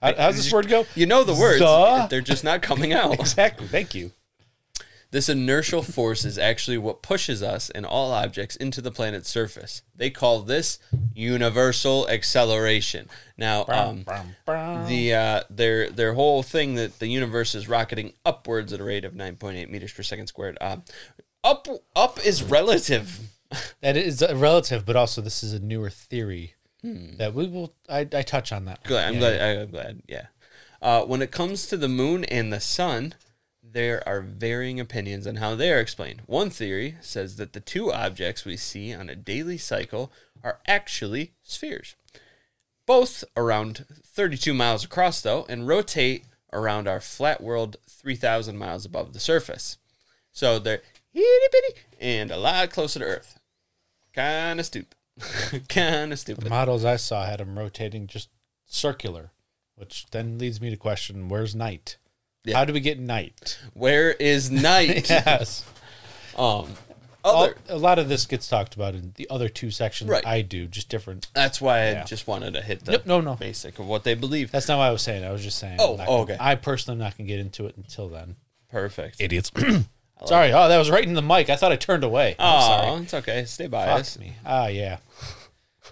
[0.00, 0.86] How, how's this word go?
[0.94, 3.12] You know the words; The- they're just not coming out.
[3.20, 3.66] Exactly.
[3.66, 4.12] Thank you.
[5.12, 9.82] This inertial force is actually what pushes us and all objects into the planet's surface.
[9.96, 10.78] They call this
[11.14, 13.08] universal acceleration.
[13.36, 14.04] Now, um,
[14.86, 19.04] the uh, their their whole thing that the universe is rocketing upwards at a rate
[19.04, 20.56] of 9.8 meters per second squared.
[20.60, 20.78] Uh,
[21.42, 23.20] up up is relative.
[23.80, 26.54] That is uh, relative, but also this is a newer theory
[27.18, 27.74] that we will.
[27.88, 28.84] I, I touch on that.
[28.84, 29.02] Good.
[29.02, 29.58] I'm Yeah, glad.
[29.58, 30.02] I'm glad.
[30.06, 30.26] Yeah.
[30.80, 33.14] Uh, when it comes to the moon and the sun,
[33.72, 36.22] there are varying opinions on how they are explained.
[36.26, 41.32] One theory says that the two objects we see on a daily cycle are actually
[41.42, 41.94] spheres,
[42.86, 49.12] both around 32 miles across, though, and rotate around our flat world 3,000 miles above
[49.12, 49.76] the surface.
[50.32, 53.38] So they're itty bitty and a lot closer to Earth.
[54.14, 54.96] Kind of stupid.
[55.68, 56.44] kind of stupid.
[56.44, 58.28] The models I saw had them rotating just
[58.66, 59.30] circular,
[59.74, 61.98] which then leads me to question: Where's night?
[62.44, 62.56] Yeah.
[62.56, 63.58] How do we get night?
[63.74, 65.08] Where is night?
[65.10, 65.64] yes.
[66.36, 66.74] Um,
[67.22, 70.08] All, a lot of this gets talked about in the other two sections.
[70.08, 70.26] Right.
[70.26, 71.28] I do just different.
[71.34, 72.04] That's why I Yeah.
[72.04, 73.34] just wanted to hit the Nope, no, no.
[73.34, 74.50] basic of what they believe.
[74.50, 75.22] That's not what I was saying.
[75.24, 75.76] I was just saying.
[75.80, 76.36] Oh, oh, gonna- okay.
[76.40, 78.36] I personally am not going to get into it until then.
[78.70, 79.20] Perfect.
[79.20, 79.50] Idiots.
[80.24, 80.52] Sorry.
[80.52, 81.50] Oh, that was right in the mic.
[81.50, 82.36] I thought I turned away.
[82.38, 83.02] I'm Oh, sorry.
[83.02, 83.44] it's okay.
[83.44, 84.14] Stay biased.
[84.16, 84.32] Fuck me.
[84.46, 84.98] Ah, yeah.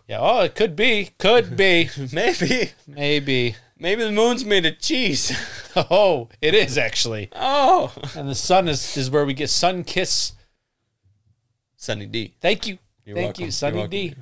[0.07, 0.19] Yeah.
[0.21, 1.11] Oh, it could be.
[1.19, 1.89] Could be.
[2.13, 3.57] Maybe, Maybe.
[3.79, 5.33] Maybe the moon's made of cheese.
[5.91, 7.29] Oh, it is actually.
[7.37, 10.33] Oh, And the sun is is where we get sun kiss.
[11.77, 12.35] Sunny D.
[12.41, 12.79] Thank you.
[13.05, 13.45] You're Thank welcome.
[13.45, 13.87] you, Sunny.
[13.87, 14.15] D.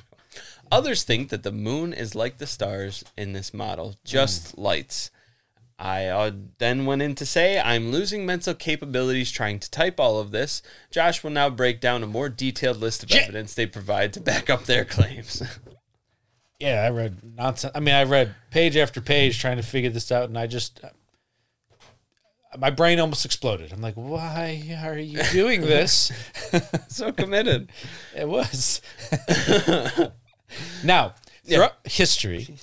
[0.71, 5.11] Others think that the moon is like the stars in this model, just lights.
[5.79, 10.19] I uh, then went in to say I'm losing mental capabilities trying to type all
[10.19, 10.61] of this.
[10.90, 13.23] Josh will now break down a more detailed list of Shit.
[13.23, 15.42] evidence they provide to back up their claims.
[16.59, 17.73] Yeah, I read nonsense.
[17.75, 20.81] I mean, I read page after page trying to figure this out, and I just
[20.83, 20.88] uh,
[22.59, 23.73] my brain almost exploded.
[23.73, 26.12] I'm like, why are you doing this?
[26.88, 27.71] so committed.
[28.14, 28.81] it was.
[30.85, 31.14] now,
[31.45, 32.57] throughout history,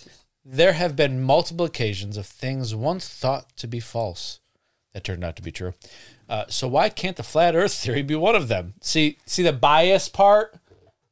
[0.43, 4.39] there have been multiple occasions of things once thought to be false
[4.93, 5.73] that turned out to be true.
[6.29, 8.73] Uh, so why can't the flat Earth theory be one of them?
[8.81, 10.55] See, see the bias part.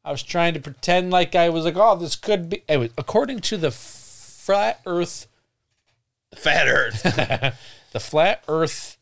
[0.04, 2.64] I was trying to pretend like I was like, oh, this could be.
[2.68, 5.28] Anyway, according to the flat Earth,
[6.36, 7.04] Fat Earth.
[7.92, 8.98] the Flat Earth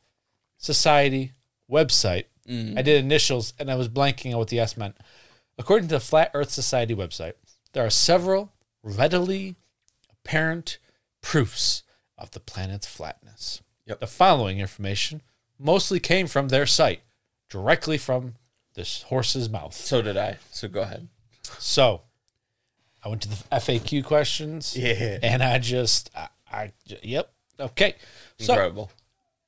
[0.57, 1.33] Society
[1.71, 2.77] website, mm-hmm.
[2.77, 4.97] I did initials and I was blanking on what the S meant.
[5.57, 7.33] According to the Flat Earth Society website,
[7.73, 8.51] there are several
[8.83, 9.55] readily
[10.11, 10.79] apparent
[11.21, 11.83] proofs
[12.17, 13.61] of the planet's flatness.
[13.85, 13.99] Yep.
[13.99, 15.21] The following information
[15.57, 17.01] mostly came from their site,
[17.49, 18.35] directly from
[18.79, 19.73] this horse's mouth.
[19.73, 20.37] So did I.
[20.51, 21.07] So go ahead.
[21.59, 22.01] So,
[23.03, 24.75] I went to the FAQ questions.
[24.77, 25.19] Yeah.
[25.23, 26.09] And I just,
[26.51, 26.71] I,
[27.03, 27.31] yep.
[27.59, 27.95] Okay.
[28.39, 28.91] So, Incredible.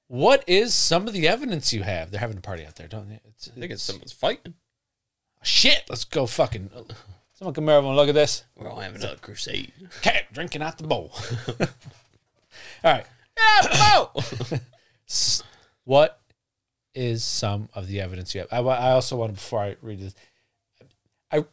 [0.07, 2.11] what is some of the evidence you have?
[2.11, 3.19] They're having a party out there, don't they?
[3.25, 4.53] It's, I think it's someone's fighting.
[5.43, 5.83] shit.
[5.89, 6.69] Let's go fucking.
[7.33, 8.43] Someone come over and look at this.
[8.55, 9.71] We're gonna have another crusade.
[10.01, 11.11] Cat drinking out the bowl.
[11.59, 11.67] All
[12.83, 13.05] right.
[15.09, 15.43] S-
[15.83, 16.20] What
[16.93, 18.49] is some of the evidence you have?
[18.51, 20.15] I, I also want to, before I read this,
[21.31, 21.45] I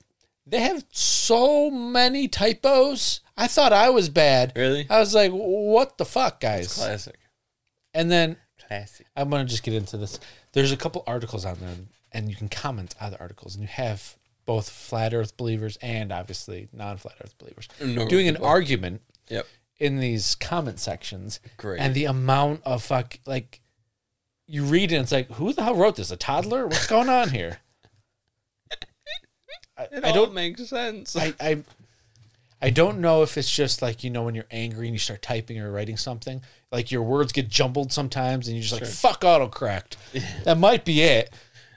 [0.47, 3.21] they have so many typos.
[3.37, 4.53] I thought I was bad.
[4.57, 4.87] Really?
[4.89, 6.75] I was like, what the fuck, guys?
[6.75, 7.19] Classic.
[7.93, 9.07] And then Classic.
[9.17, 10.21] I'm to just get into this.
[10.53, 11.75] There's a couple articles on there,
[12.13, 16.11] and you can comment on the articles, and you have both flat Earth believers and
[16.13, 18.47] obviously non-flat Earth believers doing an people.
[18.47, 19.47] argument Yep.
[19.79, 21.41] in these comment sections.
[21.59, 21.81] Great.
[21.81, 23.61] And the amount of fuck, like,
[24.49, 26.11] you read it, and it's like, who the hell wrote this?
[26.11, 26.67] A toddler?
[26.67, 27.59] What's going on here?
[29.77, 30.35] I, It I don't.
[30.35, 31.15] make sense.
[31.17, 31.63] I, I
[32.61, 35.23] I don't know if it's just like you know when you're angry and you start
[35.23, 39.21] typing or writing something, like your words get jumbled sometimes, and you're just like fuck
[39.21, 39.97] autocorrect.
[40.45, 41.33] That might be it.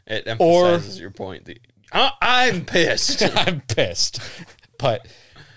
[0.08, 1.48] it or- emphasizes your point.
[1.94, 3.22] I- I'm pissed.
[3.38, 4.20] I'm pissed,
[4.80, 5.08] but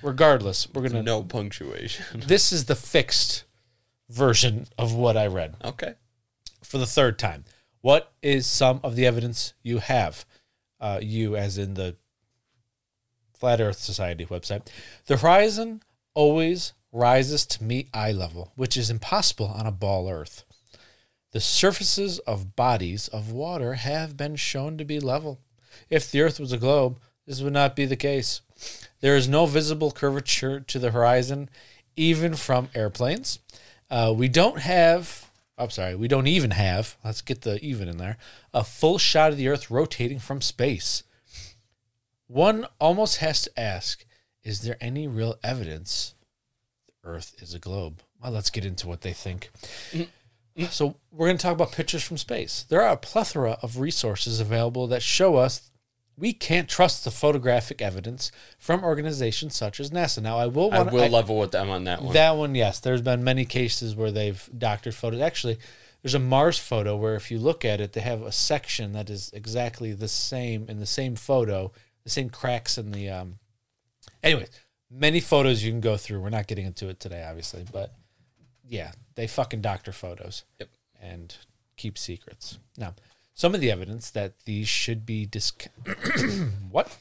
[0.03, 1.03] regardless, we're gonna.
[1.03, 2.05] no punctuation.
[2.27, 3.45] This is the fixed
[4.11, 5.95] version of what I read Okay.
[6.65, 7.45] For the third time.
[7.81, 10.25] What is some of the evidence you have?
[10.81, 11.97] Uh, you, as in the
[13.33, 14.67] Flat Earth Society website.
[15.07, 15.83] The horizon
[16.15, 20.45] always rises to meet eye level, which is impossible on a ball Earth.
[21.33, 25.41] The surfaces of bodies of water have been shown to be level.
[25.91, 28.41] If the Earth was a globe, this would not be the case.
[29.01, 31.51] There is no visible curvature to the horizon,
[31.97, 33.41] even from airplanes.
[33.91, 35.24] Uh, we don't have,
[35.57, 38.17] I'm sorry, we don't even have, let's get the even in there,
[38.53, 41.05] a full shot of the Earth rotating from space.
[42.27, 44.05] One almost has to ask
[44.43, 46.15] is there any real evidence
[46.87, 48.03] the Earth is a globe?
[48.23, 49.51] Well, let's get into what they think.
[50.71, 52.65] So, we're going to talk about pictures from space.
[52.69, 55.71] There are a plethora of resources available that show us
[56.17, 60.23] we can't trust the photographic evidence from organizations such as NASA.
[60.23, 62.15] Now, I will I want will level with them on that one.
[62.15, 62.81] that one, yes.
[62.81, 65.21] There's been many cases where they've doctored photos.
[65.21, 65.59] Actually,
[66.03, 69.11] there's a Mars photo where if you look at it, they have a section that
[69.11, 71.73] is exactly the same in the same photo,
[72.05, 73.09] the same cracks in the.
[73.09, 73.39] Um...
[74.23, 74.47] Anyway,
[74.91, 76.21] many photos you can go through.
[76.21, 77.93] We're not getting into it today, obviously, but
[78.69, 80.69] yeah, they fucking doctor photos Yep.
[81.01, 81.37] and
[81.77, 82.59] keep secrets.
[82.77, 82.95] Now,
[83.35, 85.67] some of the evidence that these should be disc.
[86.71, 86.97] what?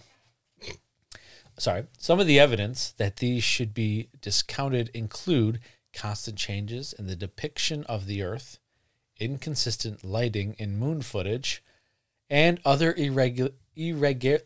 [1.57, 1.85] Sorry.
[1.99, 5.59] Some of the evidence that these should be discounted include
[5.93, 8.59] constant changes in the depiction of the Earth,
[9.19, 11.63] inconsistent lighting in moon footage,
[12.29, 14.39] and other irregular irregular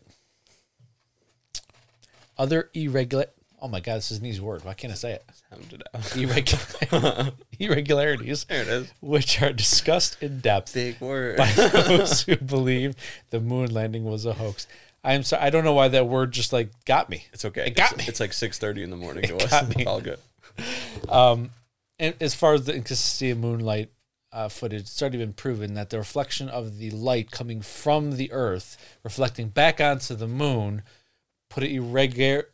[2.38, 3.28] other irregular.
[3.60, 4.64] Oh my god, this is an easy word.
[4.64, 5.26] Why can't I say it?
[5.52, 6.16] Out.
[6.16, 8.94] Irregular, irregularities, There it is.
[9.02, 11.38] which are discussed in depth Big word.
[11.38, 12.96] by those who believe
[13.32, 14.68] the moon landing was a hoax.
[15.04, 17.26] I'm sorry, I don't know why that word just like got me.
[17.34, 17.68] It's okay.
[17.68, 18.06] It got it's, me.
[18.08, 19.50] It's like six thirty in the morning to It us.
[19.50, 19.86] got me.
[19.86, 20.20] All good.
[22.00, 23.90] And as far as the inconsistency of moonlight
[24.32, 28.32] uh, footage, it's already been proven that the reflection of the light coming from the
[28.32, 30.84] Earth, reflecting back onto the moon,
[31.50, 32.50] put it irregular,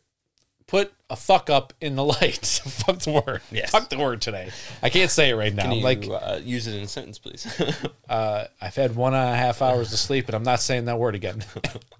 [0.66, 2.44] put a fuck up in the light.
[2.64, 3.40] fuck the word.
[3.50, 3.70] Yes.
[3.70, 4.50] Fuck the word today.
[4.82, 5.64] I can't say it right now.
[5.64, 7.46] Can you like uh, use it in a sentence, please?
[8.08, 10.98] uh, I've had one and a half hours of sleep, and I'm not saying that
[10.98, 11.44] word again.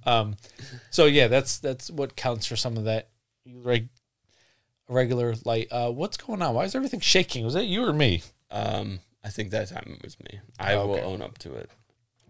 [0.06, 0.36] um,
[0.90, 3.08] so yeah, that's that's what counts for some of that
[3.46, 3.88] reg-
[4.88, 5.68] regular light.
[5.70, 6.54] Uh, what's going on?
[6.54, 7.44] Why is everything shaking?
[7.44, 8.22] Was that you or me?
[8.50, 10.40] um, I think that time it was me.
[10.58, 10.86] I Okay.
[11.02, 11.70] will own up to it.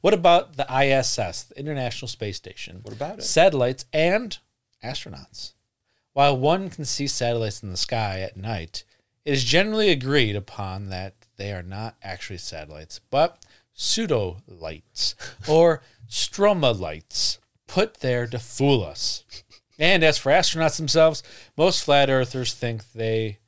[0.01, 2.81] What about the ISS, the International Space Station?
[2.83, 3.23] What about it?
[3.23, 4.37] Satellites and
[4.83, 5.55] astronauts.
[6.15, 8.85] While one can see satellites in the sky at night,
[9.25, 13.45] it is generally agreed upon that they are not actually satellites, but
[13.77, 15.15] pseudolites
[15.49, 19.25] or stratellites put there to fool us.
[19.79, 21.23] And as for astronauts themselves,
[21.57, 23.39] most flat earthers think they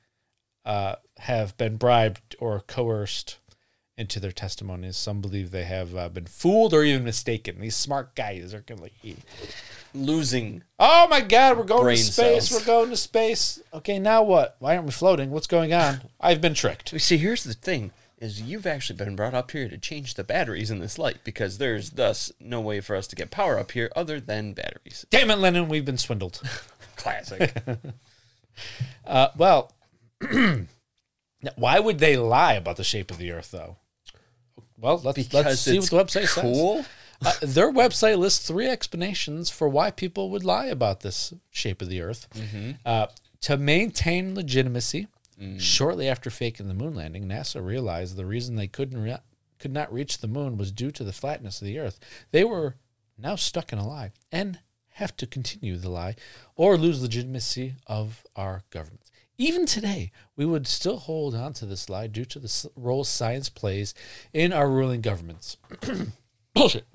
[0.64, 3.38] uh, have been bribed or coerced
[3.96, 4.96] into their testimonies.
[4.96, 7.61] Some believe they have uh, been fooled or even mistaken.
[7.61, 9.16] These smart guys are going to like,
[9.94, 10.62] Losing.
[10.79, 12.49] oh my God, we're going to space.
[12.49, 12.61] cells.
[12.61, 13.61] We're going to space.
[13.72, 14.57] Okay, now what?
[14.59, 15.31] Why aren't we floating?
[15.31, 16.03] What's going on?
[16.20, 17.01] I've been tricked.
[17.01, 20.70] See, here's the thing: is you've actually been brought up here to change the batteries
[20.70, 23.90] in this light because there's thus no way for us to get power up here
[23.94, 25.07] other than batteries.
[25.11, 26.40] Damn it, Lennon, we've been swindled.
[26.96, 27.55] Classic.
[29.07, 29.70] Uh, well,
[31.57, 33.77] why would they lie about the shape of the Earth, though?
[34.79, 36.87] Well, let's, let's see what the website says.
[37.24, 41.88] Uh, their website lists three explanations for why people would lie about this shape of
[41.88, 42.29] the Earth.
[42.85, 43.07] Uh,
[43.42, 45.07] to maintain legitimacy,
[45.59, 49.18] shortly after faking the moon landing, NASA realized the reason they couldn't re-
[49.59, 51.98] could not reach the moon was due to the flatness of the Earth.
[52.31, 52.76] They were
[53.18, 54.61] now stuck in a lie and
[54.94, 56.16] have to continue the lie
[56.55, 59.11] or lose legitimacy of our governments.
[59.38, 63.50] Even today, we would still hold on to this lie due to the role science
[63.50, 63.92] plays
[64.33, 65.59] in our ruling governments.
[66.57, 66.87] Bullshit.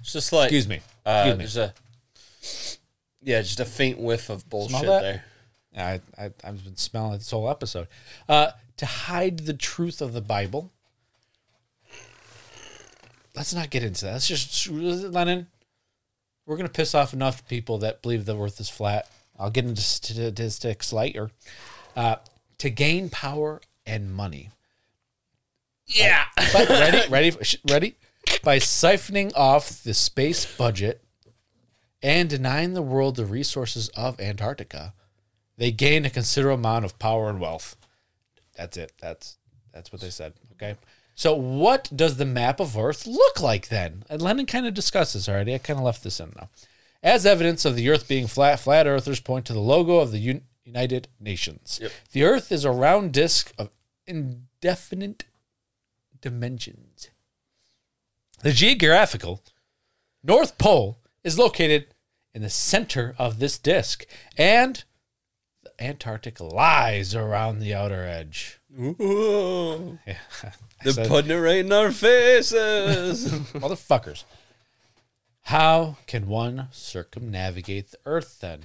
[0.00, 0.80] It's just like Excuse me.
[1.06, 1.44] Uh, Excuse me.
[1.44, 1.74] There's a
[3.22, 5.24] yeah, just a faint whiff of bullshit there.
[5.76, 7.86] I, I, I've been smelling it this whole episode.
[8.28, 10.72] Uh, to hide the truth of the Bible.
[13.34, 14.12] Let's not get into that.
[14.12, 15.46] Let's just, Lennon,
[16.44, 19.08] we're going to piss off enough people that believe the earth is flat.
[19.38, 21.30] I'll get into statistics later.
[21.96, 22.16] Uh,
[22.58, 24.50] to gain power and money.
[25.86, 26.24] Yeah.
[26.52, 27.36] But ready, ready,
[27.70, 27.94] ready?
[28.42, 31.02] By siphoning off the space budget
[32.02, 34.94] and denying the world the resources of Antarctica,
[35.56, 37.76] they gain a considerable amount of power and wealth.
[38.56, 38.92] That's it.
[39.00, 39.38] That's
[39.72, 40.34] that's what they said.
[40.52, 40.76] Okay.
[41.14, 44.04] So what does the map of Earth look like then?
[44.08, 45.54] And Lennon kind of discussed this already.
[45.54, 46.48] I kind of left this in though.
[47.02, 50.30] As evidence of the Earth being flat, flat Earthers point to the logo of the
[50.30, 51.78] Un- United Nations.
[51.82, 51.92] Yep.
[52.12, 53.70] The Earth is a round disk of
[54.06, 55.24] indefinite
[56.20, 57.10] dimensions.
[58.42, 59.42] The geographical
[60.22, 61.86] North Pole is located
[62.34, 64.04] in the center of this disk,
[64.36, 64.82] and
[65.62, 68.58] the Antarctic lies around the outer edge.
[68.80, 70.16] Ooh, Yeah.
[70.82, 73.30] they're said- putting it right in our faces.
[73.52, 74.24] Motherfuckers.
[75.46, 78.60] How can one circumnavigate the Earth then?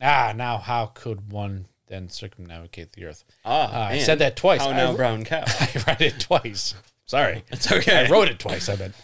[0.00, 3.24] Ah, now how could one then circumnavigate the Earth?
[3.44, 4.60] ah, Uh, I said that twice.
[4.60, 5.44] How I- now, brown cow?
[5.46, 6.74] I read it twice.
[7.06, 7.44] Sorry.
[7.50, 8.06] It's okay.
[8.06, 8.94] I wrote it twice, I meant.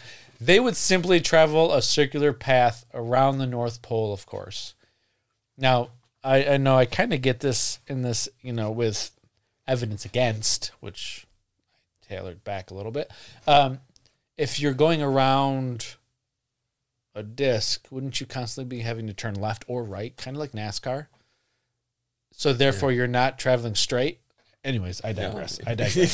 [0.41, 4.75] They would simply travel a circular path around the North Pole, of course.
[5.57, 5.91] Now,
[6.23, 9.11] I, I know I kind of get this in this, you know, with
[9.67, 11.27] evidence against, which
[12.03, 13.11] I tailored back a little bit.
[13.47, 13.81] Um,
[14.37, 15.97] if you're going around
[17.15, 20.53] a disc, wouldn't you constantly be having to turn left or right, kind of like
[20.53, 21.09] NASCAR?
[22.31, 24.21] So therefore, you're not traveling straight.
[24.63, 25.59] Anyways, I digress.
[25.67, 26.13] I digress.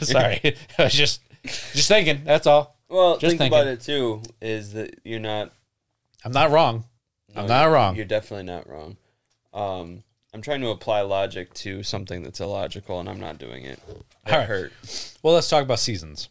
[0.08, 2.22] Sorry, I was just just thinking.
[2.24, 2.77] That's all.
[2.88, 4.22] Well, Just think about it too.
[4.40, 5.52] Is that you're not?
[6.24, 6.84] I'm not wrong.
[7.34, 7.96] no, I'm not you're- wrong.
[7.96, 8.96] You're definitely not wrong.
[9.52, 10.02] Um,
[10.34, 13.80] I'm trying to apply logic to something that's illogical, and I'm not doing it.
[14.24, 14.48] That All right.
[14.48, 14.72] hurt.
[15.22, 16.28] Well, let's talk about seasons.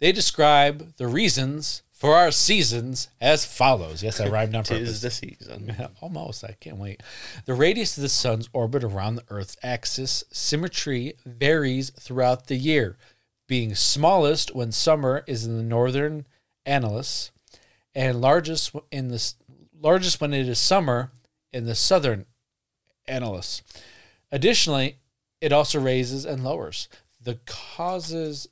[0.00, 4.02] They describe the reasons for our seasons as follows.
[4.02, 5.00] Yes, I rhymed on Tis purpose.
[5.00, 5.88] the season.
[6.00, 6.44] Almost.
[6.44, 7.00] I can't wait.
[7.46, 12.98] The radius of the sun's orbit around the Earth's axis symmetry varies throughout the year,
[13.46, 16.26] being smallest when summer is in the northern
[16.66, 17.30] annulus,
[17.94, 19.32] and largest in the
[19.80, 21.10] largest when it is summer
[21.52, 22.26] in the southern
[23.08, 23.62] annulus.
[24.32, 24.98] Additionally,
[25.40, 26.88] it also raises and lowers.
[27.20, 28.48] The causes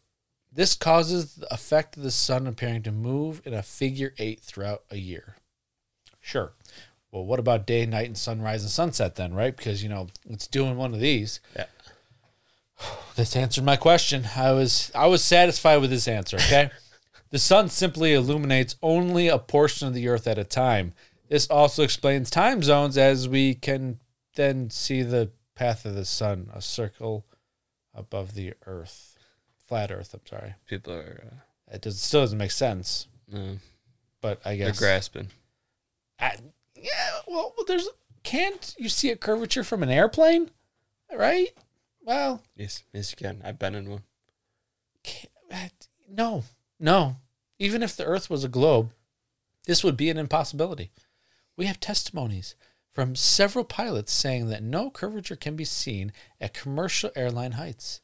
[0.54, 4.82] this causes the effect of the sun appearing to move in a figure eight throughout
[4.90, 5.36] a year.
[6.20, 6.52] Sure.
[7.10, 9.56] Well, what about day, night, and sunrise and sunset then, right?
[9.56, 11.40] Because you know it's doing one of these.
[11.56, 11.66] Yeah.
[13.16, 14.26] This answered my question.
[14.36, 16.36] I was I was satisfied with this answer.
[16.36, 16.70] Okay.
[17.30, 20.94] the sun simply illuminates only a portion of the earth at a time.
[21.28, 23.98] This also explains time zones as we can
[24.34, 27.24] then see the path of the sun, a circle
[27.94, 29.18] above the earth.
[29.66, 30.54] Flat earth, I'm sorry.
[30.66, 31.24] People are.
[31.32, 33.56] Uh, It does, still doesn't make sense, no,
[34.20, 35.28] but I they're guess grasping.
[36.18, 36.36] I,
[36.74, 37.88] yeah, well, there's
[38.22, 40.50] can't you see a curvature from an airplane,
[41.14, 41.48] right?
[42.04, 43.40] Well, Yes, yes, you can.
[43.44, 44.02] I've been in one.
[46.08, 46.44] no,
[46.78, 47.16] no.
[47.58, 48.92] Even if the Earth was a globe,
[49.66, 50.90] this would be an impossibility.
[51.56, 52.54] We have testimonies
[52.92, 58.01] from several pilots saying that no curvature can be seen at commercial airline heights.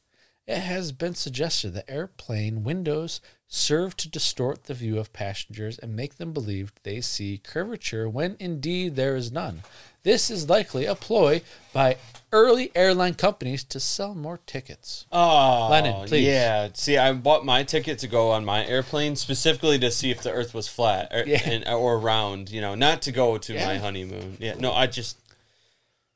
[0.49, 5.95] It has been suggested that airplane windows serve to distort the view of passengers and
[5.95, 9.61] make them believe they see curvature when indeed there is none.
[10.01, 11.97] This is likely a ploy by
[12.31, 15.05] early airline companies to sell more tickets.
[15.11, 16.25] Oh, Lennon, please.
[16.25, 16.69] Yeah.
[16.73, 20.31] See, I bought my ticket to go on my airplane specifically to see if the
[20.31, 21.41] Earth was flat or, Yeah.
[21.47, 22.49] and, or round.
[22.49, 24.37] You know, not to go to my honeymoon.
[24.39, 24.55] Yeah.
[24.57, 25.19] No, I just.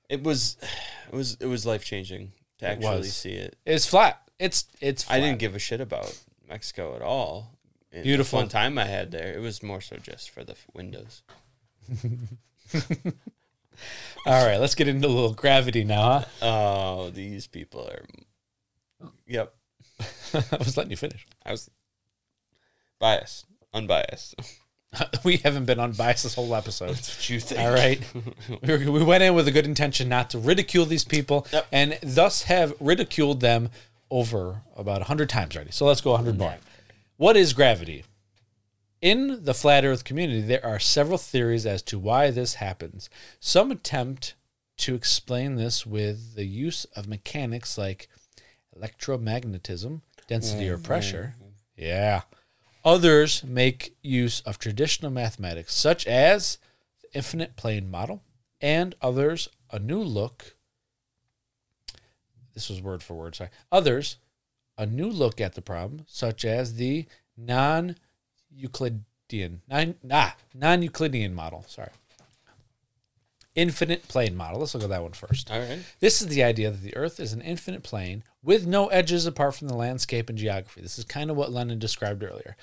[0.10, 0.58] It was,
[1.12, 3.16] it was, it was life changing to actually was.
[3.16, 3.58] see it.
[3.66, 4.20] It's flat.
[4.40, 5.04] It's it's.
[5.04, 5.16] Flat.
[5.18, 6.18] I didn't give a shit about
[6.48, 7.52] Mexico at all.
[7.92, 8.40] The Beautiful.
[8.40, 9.34] fun time I had there.
[9.34, 11.22] It was more so just for the f- windows.
[14.26, 16.26] All right, let's get into a little gravity now, huh?
[16.42, 19.10] Oh, these people are.
[19.28, 19.54] Yep.
[20.00, 21.26] I was letting you finish.
[21.46, 21.70] I was
[23.00, 24.36] biased, unbiased.
[25.24, 26.90] we haven't been unbiased this whole episode.
[26.92, 27.60] That's what you think.
[27.62, 28.02] All right.
[28.64, 31.68] we we went in with a good intention not to ridicule these people Yep.
[31.72, 33.70] and thus have ridiculed them
[34.14, 35.72] over about 100 times already.
[35.72, 36.58] So let's go 100 more.
[37.18, 38.04] What is gravity?
[39.02, 43.10] In the flat earth community, there are several theories as to why this happens.
[43.40, 44.36] Some attempt
[44.78, 48.08] to explain this with the use of mechanics like
[48.80, 50.84] electromagnetism, density or mm-hmm.
[50.84, 51.36] pressure.
[51.76, 52.22] Yeah.
[52.86, 56.60] Others make use of traditional mathematics, such as
[57.02, 58.22] the infinite plane model,
[58.62, 60.56] and others a new look.
[62.54, 63.50] This was word for word, sorry.
[63.72, 64.18] Others
[64.78, 67.06] a new look at the problem, such as the
[67.38, 67.96] non
[68.56, 71.66] Euclidean, non, ah, non Euclidean model.
[71.68, 71.90] Sorry.
[73.56, 74.60] Infinite plane model.
[74.60, 75.52] Let's look at that one first.
[75.52, 75.80] All right.
[76.00, 79.54] This is the idea that the Earth is an infinite plane with no edges apart
[79.56, 80.82] from the landscape and geography.
[80.82, 82.56] This is kind of what Lennon described earlier.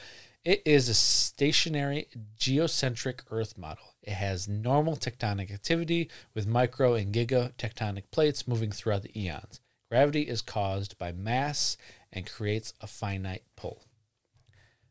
[0.45, 3.95] It is a stationary geocentric Earth model.
[4.03, 9.61] It has normal tectonic activity with micro and giga tectonic plates moving throughout the eons.
[9.91, 11.76] Gravity is caused by mass
[12.12, 13.82] and creates a finite pull.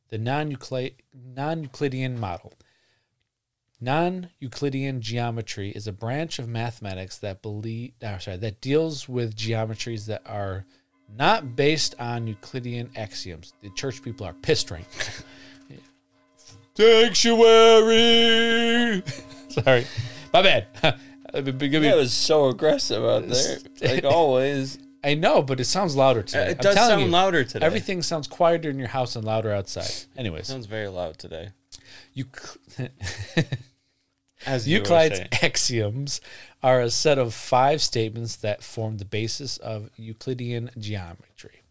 [0.09, 2.51] The non Euclidean model.
[3.79, 10.05] Non Euclidean geometry is a branch of mathematics that believe, sorry, that deals with geometries
[10.07, 10.65] that are
[11.17, 13.53] not based on Euclidean axioms.
[13.61, 14.85] The church people are pissed right.
[15.69, 15.77] now.
[16.75, 19.01] Sanctuary.
[19.49, 19.87] sorry,
[20.33, 20.67] my bad.
[21.33, 24.77] I mean, give me- That was so aggressive out there, like always.
[25.03, 26.51] I know, but it sounds louder today.
[26.51, 27.65] It I'm does sound you, louder today.
[27.65, 29.89] Everything sounds quieter in your house and louder outside.
[30.17, 31.49] Anyways, It sounds very loud today.
[32.13, 32.25] you.
[34.45, 36.21] As you Euclid's axioms
[36.61, 41.61] are a set of five statements that form the basis of Euclidean geometry,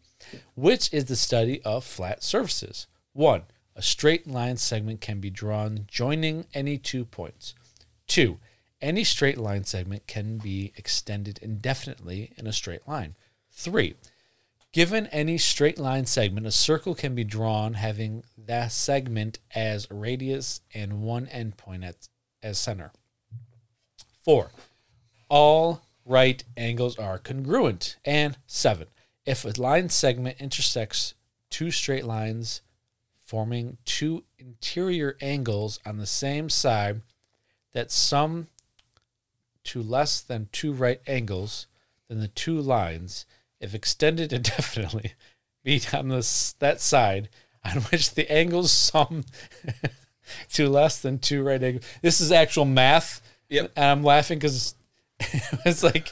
[0.55, 2.87] which is the study of flat surfaces.
[3.13, 3.43] One,
[3.75, 7.53] a straight line segment can be drawn joining any two points.
[8.07, 8.39] Two,
[8.81, 13.15] any straight line segment can be extended indefinitely in a straight line.
[13.51, 13.95] Three,
[14.71, 20.61] Given any straight line segment, a circle can be drawn having that segment as radius
[20.75, 22.07] and one endpoint at,
[22.43, 22.91] as center.
[24.23, 24.51] Four,
[25.27, 27.97] all right angles are congruent.
[28.05, 28.89] And seven,
[29.25, 31.15] if a line segment intersects
[31.49, 32.61] two straight lines
[33.25, 37.01] forming two interior angles on the same side
[37.73, 38.49] that sum
[39.69, 41.67] to less than two right angles,
[42.07, 43.25] then the two lines,
[43.59, 45.13] if extended indefinitely,
[45.63, 47.29] meet on this that side
[47.63, 49.25] on which the angles sum
[50.53, 51.85] to less than two right angles.
[52.01, 53.21] This is actual math.
[53.49, 53.71] Yep.
[53.75, 54.75] And I'm laughing because
[55.65, 56.11] it's like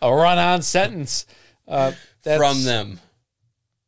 [0.00, 1.26] a run-on sentence.
[1.66, 3.00] Uh, that's, from them.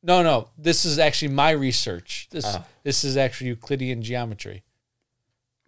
[0.02, 0.48] No, no.
[0.58, 2.28] This is actually my research.
[2.30, 2.64] This Oh.
[2.82, 4.62] this is actually Euclidean geometry.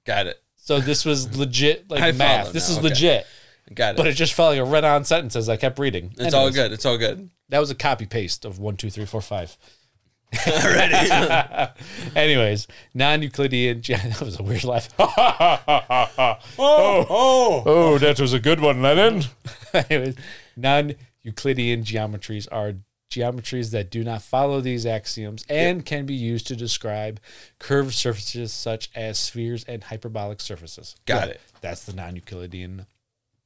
[0.05, 0.43] Got it.
[0.65, 2.41] So this was legit like I math.
[2.45, 2.89] follow This now, is okay.
[2.89, 3.27] legit.
[3.75, 3.97] Got it.
[3.99, 6.15] But it just felt like a run-on sentence as I kept reading.
[6.19, 6.73] it's all Anyways, good.
[6.73, 7.29] It's all good.
[7.51, 9.59] That was a copy paste of one, two, three, four, five.
[10.49, 11.11] Already.
[12.17, 13.83] Anyways, non-Euclidean.
[13.83, 14.89] ge- That was a weird laugh.
[14.99, 17.63] Oh, oh, oh.
[17.67, 19.25] oh, that was a good one, Lennon.
[19.75, 20.17] Anyways,
[20.57, 22.75] non-Euclidean geometries are
[23.15, 27.21] geometries that do not follow these axioms and can be used to describe
[27.59, 30.97] curved surfaces such as spheres and hyperbolic surfaces.
[31.07, 31.41] Got Yeah, it.
[31.61, 32.87] That's the non-Euclidean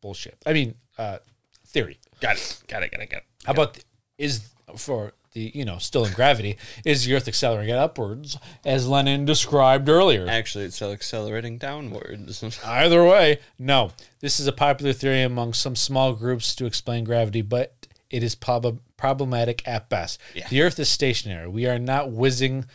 [0.01, 0.39] bullshit.
[0.47, 1.19] I mean, uh,
[1.67, 1.99] theory.
[2.21, 2.63] Got it.
[2.67, 2.91] Got it.
[2.91, 3.11] Got it.
[3.11, 3.25] Got it.
[3.45, 3.83] How about the,
[4.19, 9.25] is for the you know still in gravity is the Earth accelerating upwards as Lennon
[9.25, 10.27] described earlier?
[10.29, 12.43] Actually, it's still accelerating downwards.
[12.65, 13.93] Either way, no.
[14.21, 18.35] This is a popular theory among some small groups to explain gravity, but it is
[18.35, 20.21] prob- problematic at best.
[20.35, 20.47] Yeah.
[20.49, 21.49] The Earth is stationary.
[21.49, 22.67] We are not whizzing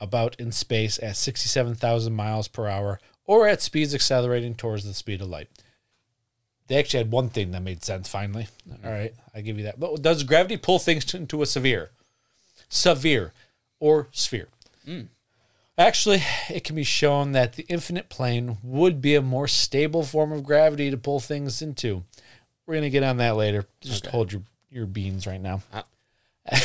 [0.00, 5.20] about in space at 67,000 miles per hour or at speeds accelerating towards the speed
[5.20, 5.48] of light.
[6.66, 8.48] They actually had one thing that made sense finally.
[8.68, 8.86] Mm-hmm.
[8.86, 9.78] All right, I give you that.
[9.78, 11.90] But does gravity pull things into a severe,
[12.68, 13.32] severe,
[13.78, 14.48] or sphere?
[14.86, 15.08] Mm.
[15.76, 20.30] Actually, it can be shown that the infinite plane would be a more stable form
[20.30, 22.04] of gravity to pull things into.
[22.66, 23.66] We're gonna get on that later.
[23.80, 25.62] Just hold your your beans right now.
[25.72, 25.84] Ah.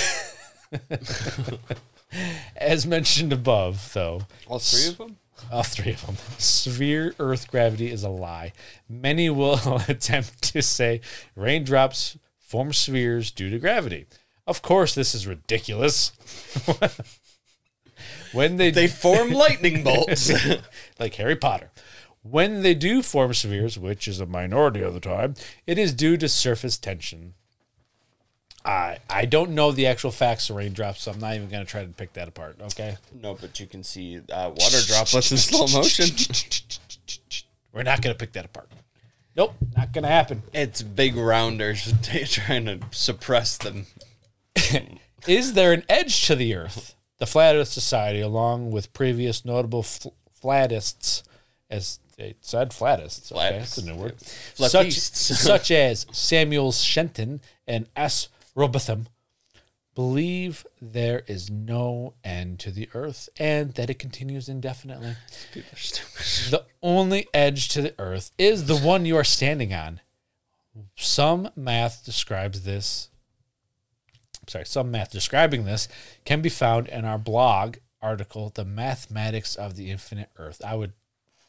[2.55, 5.17] As mentioned above, though, All three of them?
[5.51, 6.15] all three of them.
[6.37, 8.53] Sphere Earth gravity is a lie.
[8.87, 11.01] Many will attempt to say
[11.35, 14.05] raindrops form spheres due to gravity.
[14.47, 16.11] Of course, this is ridiculous.
[18.31, 20.31] when they, They form lightning bolts.
[20.99, 21.71] like Harry Potter.
[22.21, 25.35] When they do form spheres, which is a minority of the time,
[25.67, 27.33] it is due to surface tension.
[28.65, 31.69] I I don't know the actual facts of raindrops, so I'm not even going to
[31.69, 32.57] try to pick that apart.
[32.61, 36.07] Okay, no, but you can see uh, water droplets in slow motion.
[37.73, 38.69] we're not going to pick that apart.
[39.35, 40.43] Nope, not going to happen.
[40.53, 41.93] It's big rounders
[42.31, 43.85] trying to suppress them.
[45.27, 46.95] Is there an edge to the Earth?
[47.17, 50.09] The Flat Earth Society, along with previous notable fl-
[50.41, 51.23] flatists,
[51.69, 53.31] as they said, flatists.
[53.31, 54.21] Okay, that's a new word.
[54.21, 55.35] Such, Flatists.
[55.35, 58.29] such as Samuel Shenton and S.
[58.55, 59.07] Rowbotham,
[59.95, 65.15] believe there is no end to the Earth and that it continues indefinitely.
[65.53, 66.51] People are stupid.
[66.51, 70.01] The only edge to the Earth is the one you are standing on.
[70.95, 73.09] Some math describes this.
[74.47, 75.87] Sorry, some math describing this
[76.25, 80.61] can be found in our blog article, The Mathematics of the Infinite Earth.
[80.63, 80.93] I would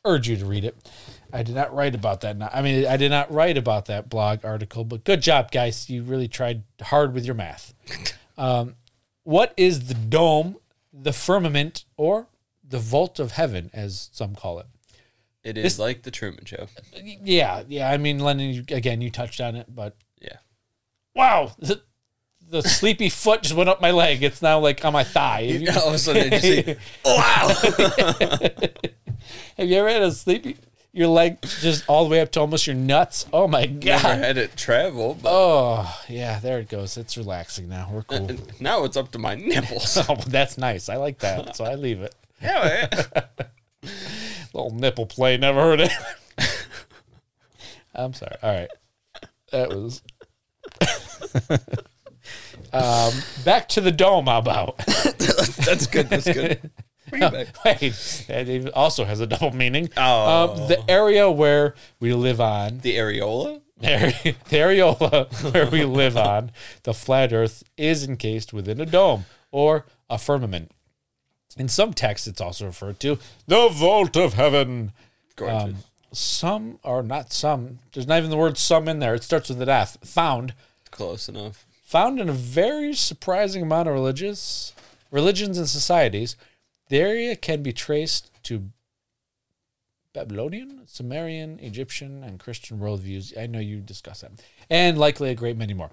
[0.06, 0.76] urge you to read it.
[1.32, 2.36] I did not write about that.
[2.54, 5.90] I mean, I did not write about that blog article, but good job, guys.
[5.90, 7.74] You really tried hard with your math.
[8.38, 8.74] Um,
[9.24, 10.56] what is the dome,
[10.92, 12.26] the firmament, or
[12.62, 14.66] the vault of heaven, as some call it?
[15.42, 16.66] It is This- like the Truman Show.
[17.02, 17.90] Yeah, yeah.
[17.90, 20.36] I mean, Lennon, you, again, you touched on it, but Yeah.
[21.14, 21.52] wow,
[22.48, 24.22] the, sleepy foot just went up my leg.
[24.22, 25.44] It's now like on my thigh.
[25.44, 28.48] Have you, All of a sudden, you see, oh, wow.
[29.56, 30.56] have you ever had a sleepy,
[30.92, 33.26] your leg just all the way up to almost your nuts?
[33.32, 34.02] Oh my god!
[34.02, 36.96] Never had it travel, but Oh yeah, there it goes.
[36.96, 37.90] It's relaxing now.
[37.92, 38.30] We're cool.
[38.60, 39.98] now it's up to my nipples.
[40.08, 40.88] oh, that's nice.
[40.88, 42.14] I like that, so I leave it.
[42.40, 43.04] yeah, oh,
[43.82, 43.90] man.
[44.54, 45.92] Little nipple play, never heard it.
[47.94, 48.36] I'm sorry.
[48.42, 48.70] All right.
[49.52, 50.02] That was.
[52.84, 53.12] Um,
[53.44, 54.26] back to the dome.
[54.26, 54.78] How about?
[54.86, 56.08] That's good.
[56.08, 56.70] That's good.
[57.08, 57.64] Bring it back.
[57.82, 59.90] Wait, it also has a double meaning.
[59.96, 60.54] Oh.
[60.54, 63.60] Um, the area where we live on, The areola?
[63.80, 66.50] the areola where we live on,
[66.84, 70.72] the flat Earth is encased within a dome or a firmament.
[71.58, 74.92] In some texts, it's also referred to the vault of heaven.
[75.36, 75.62] Gorgeous.
[75.62, 75.76] Um,
[76.12, 77.80] some or not some.
[77.92, 79.14] There's not even the word some in there.
[79.14, 79.98] It starts with an F.
[80.02, 80.54] Found
[80.90, 81.65] Close enough.
[81.86, 84.74] Found in a very surprising amount of religious
[85.12, 86.36] religions and societies.
[86.88, 88.70] The area can be traced to
[90.12, 93.38] Babylonian, Sumerian, Egyptian, and Christian worldviews.
[93.38, 94.32] I know you discussed that,
[94.68, 95.90] and likely a great many more.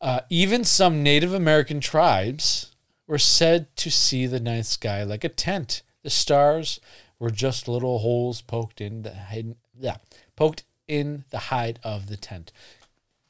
[0.00, 2.74] Uh, even some Native American tribes
[3.06, 5.82] were said to see the night sky like a tent.
[6.02, 6.80] The stars
[7.18, 9.96] were just little holes poked in the hidden, yeah,
[10.34, 12.52] poked in the hide of the tent.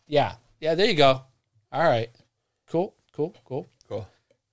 [0.07, 0.75] Yeah, yeah.
[0.75, 1.23] There you go.
[1.73, 2.11] All right,
[2.69, 3.67] cool, cool, cool.
[3.89, 4.07] Cool.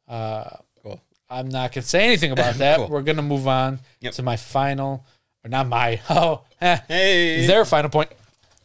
[0.07, 0.49] Uh,
[0.83, 1.01] Cool.
[1.29, 2.77] I'm not gonna say anything about that.
[2.77, 2.87] Cool.
[2.89, 4.13] We're gonna move on Yep.
[4.15, 5.05] to my final,
[5.43, 5.99] or not my.
[6.09, 7.47] Oh, eh, Hey.
[7.47, 8.11] their final point: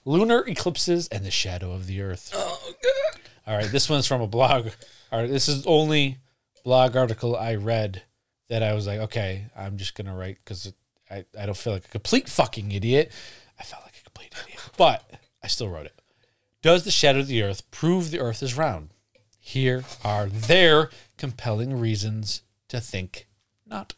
[0.05, 2.31] lunar eclipses and the shadow of the Earth.
[2.35, 3.21] Oh, good.
[3.47, 4.69] All right, this one's from a blog.
[5.13, 6.19] All right, this is the only
[6.65, 8.03] blog article I read
[8.49, 10.73] that I was like, okay, I'm just gonna write because
[11.11, 13.11] I, I don't feel like a complete fucking idiot.
[13.59, 15.09] I felt like a complete idiot, but
[15.43, 15.95] I still wrote it.
[16.63, 18.91] Does the shadow of the Earth prove the Earth is round?
[19.39, 23.27] Here are their compelling reasons to think
[23.67, 23.95] not.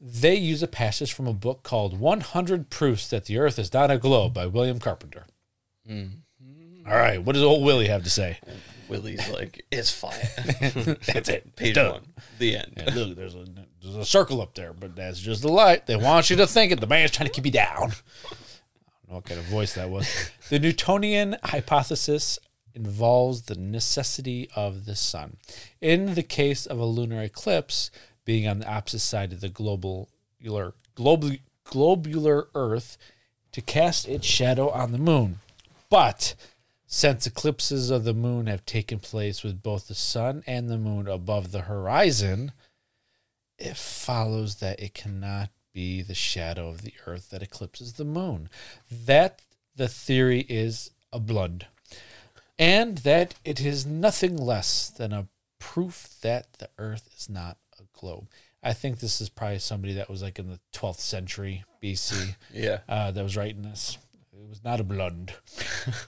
[0.00, 3.90] They use a passage from a book called 100 Proofs That the Earth is Not
[3.90, 5.26] a Globe by William Carpenter.
[5.88, 6.88] Mm-hmm.
[6.90, 8.38] All right, what does old Willie have to say?
[8.88, 10.20] Willie's like, it's flat.
[11.06, 11.54] That's it.
[11.56, 11.92] Page Done.
[11.92, 12.02] one.
[12.38, 12.72] The end.
[12.76, 13.44] Yeah, look, there's a
[13.80, 15.86] there's a circle up there, but that's just the light.
[15.86, 16.80] They want you to think it.
[16.80, 17.92] The man's trying to keep you down.
[19.12, 20.30] Know what kind of voice that was.
[20.48, 22.38] The Newtonian hypothesis
[22.74, 25.36] involves the necessity of the sun.
[25.82, 27.90] In the case of a lunar eclipse
[28.24, 30.72] being on the opposite side of the globular
[31.66, 32.96] globular Earth
[33.52, 35.40] to cast its shadow on the moon.
[35.90, 36.34] But
[36.86, 41.06] since eclipses of the moon have taken place with both the sun and the moon
[41.06, 42.52] above the horizon,
[43.58, 48.48] it follows that it cannot be the shadow of the earth that eclipses the moon.
[48.90, 49.42] That
[49.76, 51.66] the theory is a blood,
[52.58, 57.84] and that it is nothing less than a proof that the earth is not a
[57.98, 58.28] globe.
[58.62, 62.78] I think this is probably somebody that was like in the 12th century BC Yeah.
[62.88, 63.98] uh, that was writing this.
[64.32, 65.34] It was not a blood.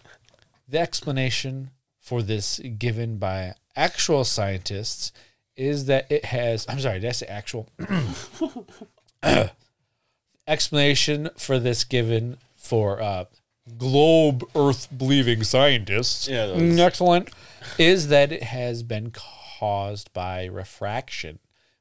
[0.69, 5.11] the explanation for this given by actual scientists
[5.57, 7.69] is that it has I'm sorry, did I say actual?
[10.47, 13.25] explanation for this given for uh,
[13.79, 16.29] globe earth believing scientists.
[16.29, 17.31] Yeah, excellent.
[17.79, 21.39] Is that it has been caused by refraction.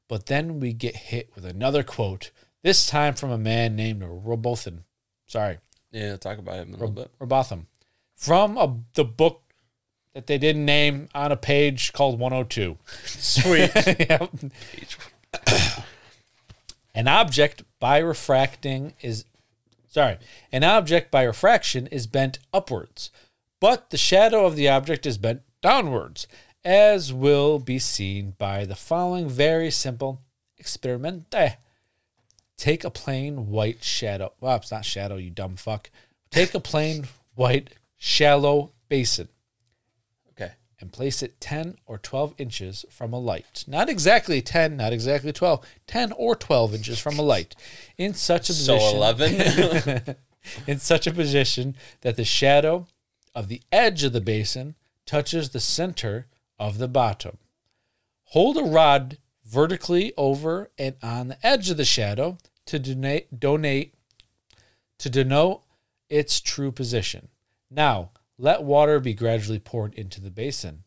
[0.08, 2.30] But then we get hit with another quote,
[2.62, 4.84] this time from a man named Rowbotham.
[5.26, 5.58] Sorry,
[5.92, 7.10] Yeah, talk about him a little bit.
[7.18, 7.66] Rowbotham.
[8.16, 9.42] From a, the book
[10.14, 12.76] that they didn't name on a page called 102.
[13.04, 13.70] Sweet.
[14.08, 14.30] Yep.
[16.94, 19.24] An object by refracting is
[19.88, 20.18] sorry,
[20.52, 23.10] an object by refraction is bent upwards,
[23.60, 26.26] but the shadow of the object is bent downwards,
[26.64, 30.20] as will be seen by the following very simple
[30.58, 31.34] experiment.
[32.56, 34.32] Take a plain white shadow.
[34.40, 35.90] Well, it's not shadow, you dumb fuck.
[36.30, 39.28] Take a plain white shallow basin.
[40.84, 43.64] And place it 10 or 12 inches from a light.
[43.66, 47.56] Not exactly 10, not exactly 12, 10 or 12 inches from a light.
[47.96, 48.78] In such a position.
[48.78, 50.16] So position, 11.
[50.66, 52.86] in such a position that the shadow
[53.34, 54.74] of the edge of the basin
[55.06, 56.26] touches the center
[56.58, 57.38] of the bottom.
[58.24, 63.94] Hold a rod vertically over and on the edge of the shadow to donate, donate
[64.98, 65.62] to denote
[66.10, 67.28] its true position.
[67.70, 70.84] Now, let water be gradually poured into the basin,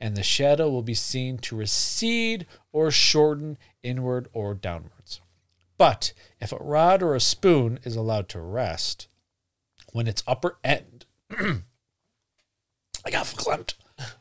[0.00, 5.20] and the shadow will be seen to recede or shorten inward or downwards.
[5.78, 9.08] But if a rod or a spoon is allowed to rest,
[9.92, 13.74] when its upper end, I got verklempt,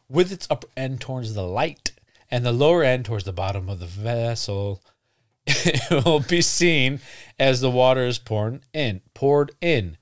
[0.09, 1.91] with its upper end towards the light
[2.31, 4.81] and the lower end towards the bottom of the vessel,
[5.45, 6.99] it will be seen
[7.37, 9.97] as the water is poured in, poured in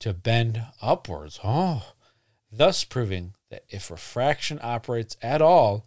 [0.00, 1.40] to bend upwards.
[1.44, 1.92] Oh,
[2.50, 5.86] thus proving that if refraction operates at all,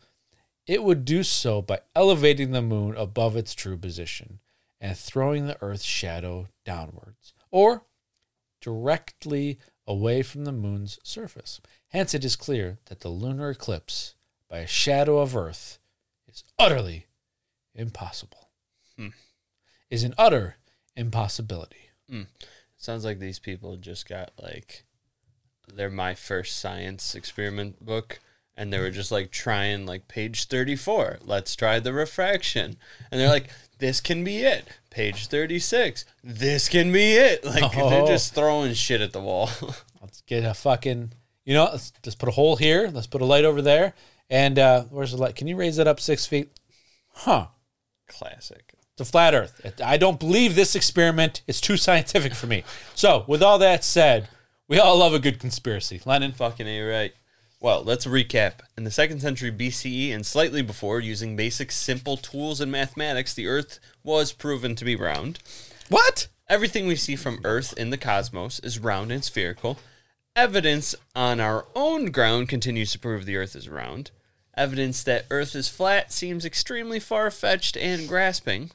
[0.66, 4.40] it would do so by elevating the moon above its true position
[4.80, 7.84] and throwing the earth's shadow downwards, or
[8.62, 11.62] directly away from the moon's surface.
[11.90, 14.16] Hence, it is clear that the lunar eclipse
[14.50, 15.80] by a shadow of Earth
[16.28, 17.08] is utterly
[17.74, 18.50] impossible.
[18.98, 19.10] Hmm.
[19.90, 20.58] Is an utter
[20.96, 21.90] impossibility.
[22.10, 22.24] Hmm.
[22.78, 24.86] Sounds like these people just got like
[25.72, 28.20] they're my first science experiment book
[28.56, 32.78] and they were just like trying like page 34 let's try the refraction
[33.12, 33.50] and they're like
[33.80, 38.08] this can be it page 36 this can be it like they're Oh.
[38.08, 39.50] just throwing shit at the wall
[40.02, 41.14] Let's get a fucking,
[41.46, 42.90] you know, let's just put a hole here.
[42.94, 43.94] Let's put a light over there.
[44.30, 45.36] And uh, where's the light?
[45.38, 46.50] Can you raise that up six feet?
[47.14, 47.48] Huh.
[48.10, 49.82] classic It's a flat Earth.
[49.84, 52.64] I don't believe this experiment is too scientific for me.
[52.96, 54.28] So, with all that said,
[54.68, 56.02] we all love a good conspiracy.
[56.06, 57.14] Lennon, fucking a right
[57.60, 62.60] well let's recap in the second century bce and slightly before using basic simple tools
[62.60, 65.40] in mathematics the earth was proven to be round
[65.90, 66.28] what?
[66.50, 69.80] Everything we see from Earth in the cosmos is round and spherical.
[70.36, 74.12] Evidence on our own ground continues to prove the Earth is round.
[74.56, 78.72] Evidence that Earth is flat seems extremely far fetched and grasping.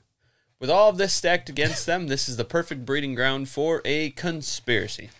[0.60, 4.10] With all of this stacked against them, this is the perfect breeding ground for a
[4.10, 5.10] conspiracy.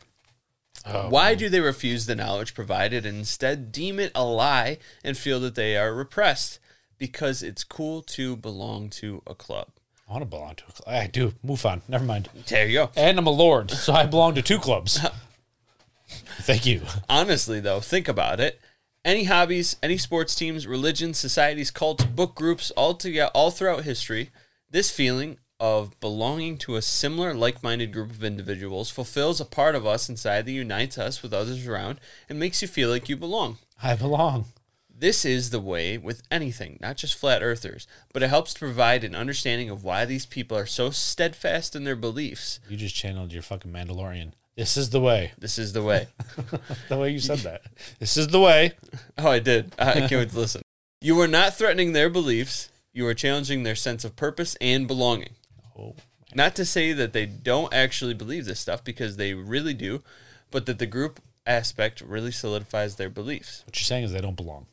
[0.87, 1.09] Oh.
[1.09, 5.41] Why do they refuse the knowledge provided and instead deem it a lie and feel
[5.41, 6.59] that they are repressed?
[6.99, 9.69] Because it's cool to belong to a club.
[10.09, 10.95] I want to belong to a club.
[10.95, 11.35] I do.
[11.43, 11.83] Move on.
[11.87, 12.31] Never mind.
[12.47, 12.91] There you go.
[12.97, 14.99] And I'm a lord, so I belong to two clubs.
[16.41, 16.83] Thank you.
[17.11, 18.59] honestly though think about it
[19.05, 24.31] any hobbies any sports teams religions societies cults book groups all together all throughout history
[24.71, 29.87] this feeling of belonging to a similar like-minded group of individuals fulfills a part of
[29.87, 33.59] us inside that unites us with others around and makes you feel like you belong
[33.83, 34.47] I belong.
[34.89, 39.05] this is the way with anything, not just flat earthers, but it helps to provide
[39.05, 42.59] an understanding of why these people are so steadfast in their beliefs.
[42.69, 44.33] You just channeled your fucking Mandalorian.
[44.57, 45.33] This is the way.
[45.39, 46.09] This is the way.
[46.89, 47.63] The way you said that.
[48.01, 48.73] This is the way.
[49.19, 49.73] Oh, I did.
[49.79, 50.63] I can't wait to listen.
[51.01, 52.69] You are not threatening their beliefs.
[52.93, 55.31] You are challenging their sense of purpose and belonging.
[55.79, 55.95] Oh,
[56.35, 60.03] Not to say that they don't actually believe this stuff, because they really do,
[60.51, 64.37] but that the group aspect really solidifies their beliefs what you're saying is they don't
[64.37, 64.67] belong.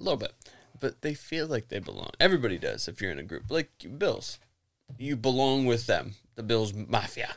[0.00, 0.32] a little bit.
[0.80, 2.10] But they feel like they belong.
[2.18, 3.44] Everybody does if you're in a group.
[3.48, 4.38] Like Bills.
[4.98, 6.14] You belong with them.
[6.34, 7.36] The Bills Mafia.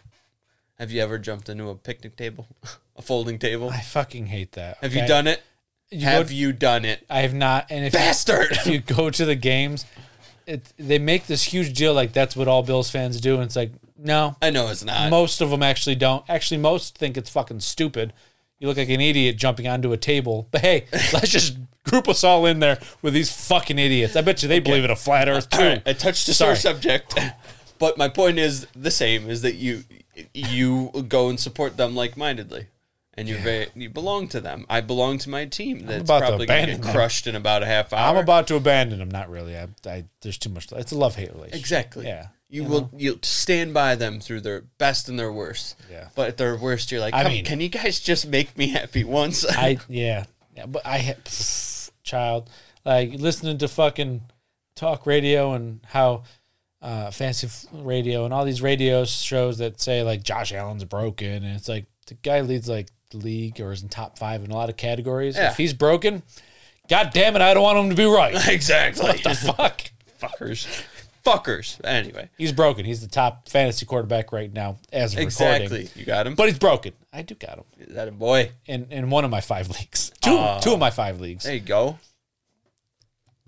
[0.79, 2.47] Have you ever jumped into a picnic table?
[2.95, 3.69] a folding table?
[3.69, 4.77] I fucking hate that.
[4.81, 5.01] Have okay?
[5.01, 5.43] you done it?
[5.89, 7.05] You Have you done it?
[7.09, 7.67] I have not.
[7.69, 8.51] And if Bastard!
[8.51, 9.85] if you go to the games,
[10.47, 13.55] it they make this huge deal like that's what all Bills fans do, and it's
[13.55, 15.09] like no, I know it's not.
[15.09, 16.23] most of them actually don't.
[16.29, 18.13] Actually, most think it's fucking stupid.
[18.59, 20.47] You look like an idiot jumping onto a table.
[20.49, 24.15] But hey, let's just group us all in there with these fucking idiots.
[24.15, 25.61] I bet you they believe in a flat Earth too.
[25.61, 27.19] Right, I touched a sore subject,
[27.77, 29.83] but my point is the same: is that you
[30.33, 32.67] you go and support them like mindedly,
[33.17, 34.65] and you're very you belong to them.
[34.69, 35.85] I belong to my team.
[35.85, 36.93] That's about to probably going to abandon get them.
[36.95, 38.09] crushed in about a half hour.
[38.15, 39.09] I'm about to abandon them.
[39.09, 39.57] Not really.
[39.57, 40.71] I, I there's too much.
[40.71, 41.59] It's a love hate relationship.
[41.59, 42.05] exactly.
[42.05, 42.27] Yeah.
[42.49, 45.75] You, will you'll stand by them through their best and their worst.
[45.91, 46.07] Yeah.
[46.15, 48.67] But at their worst, you're like, I Come, mean- can you guys just make me
[48.69, 49.45] happy once?
[49.45, 50.23] I yeah,
[50.55, 51.17] yeah, but I had
[52.03, 52.49] child
[52.85, 54.21] like listening to fucking
[54.75, 56.23] talk radio and how
[56.81, 61.43] uh, fancy f- radio and all these radio shows that say like Josh Allen's broken
[61.43, 64.51] and it's like the guy leads like the league or is in top five in
[64.51, 65.35] a lot of categories.
[65.35, 65.51] Yeah.
[65.51, 66.23] If he's broken,
[66.89, 68.35] god damn it, I don't want him to be right.
[68.47, 69.05] exactly.
[69.05, 69.81] what the fuck?
[70.21, 70.83] Fuckers.
[71.25, 71.79] Fuckers.
[71.83, 72.29] Anyway.
[72.37, 72.85] He's broken.
[72.85, 75.63] He's the top fantasy quarterback right now as of recording.
[75.63, 75.89] Exactly.
[75.95, 76.35] You got him.
[76.35, 76.93] But he's broken.
[77.11, 78.51] I do got him is that a boy?
[78.65, 80.11] in in one of my five leagues.
[80.21, 81.43] Two two of my five leagues.
[81.43, 81.99] There you go.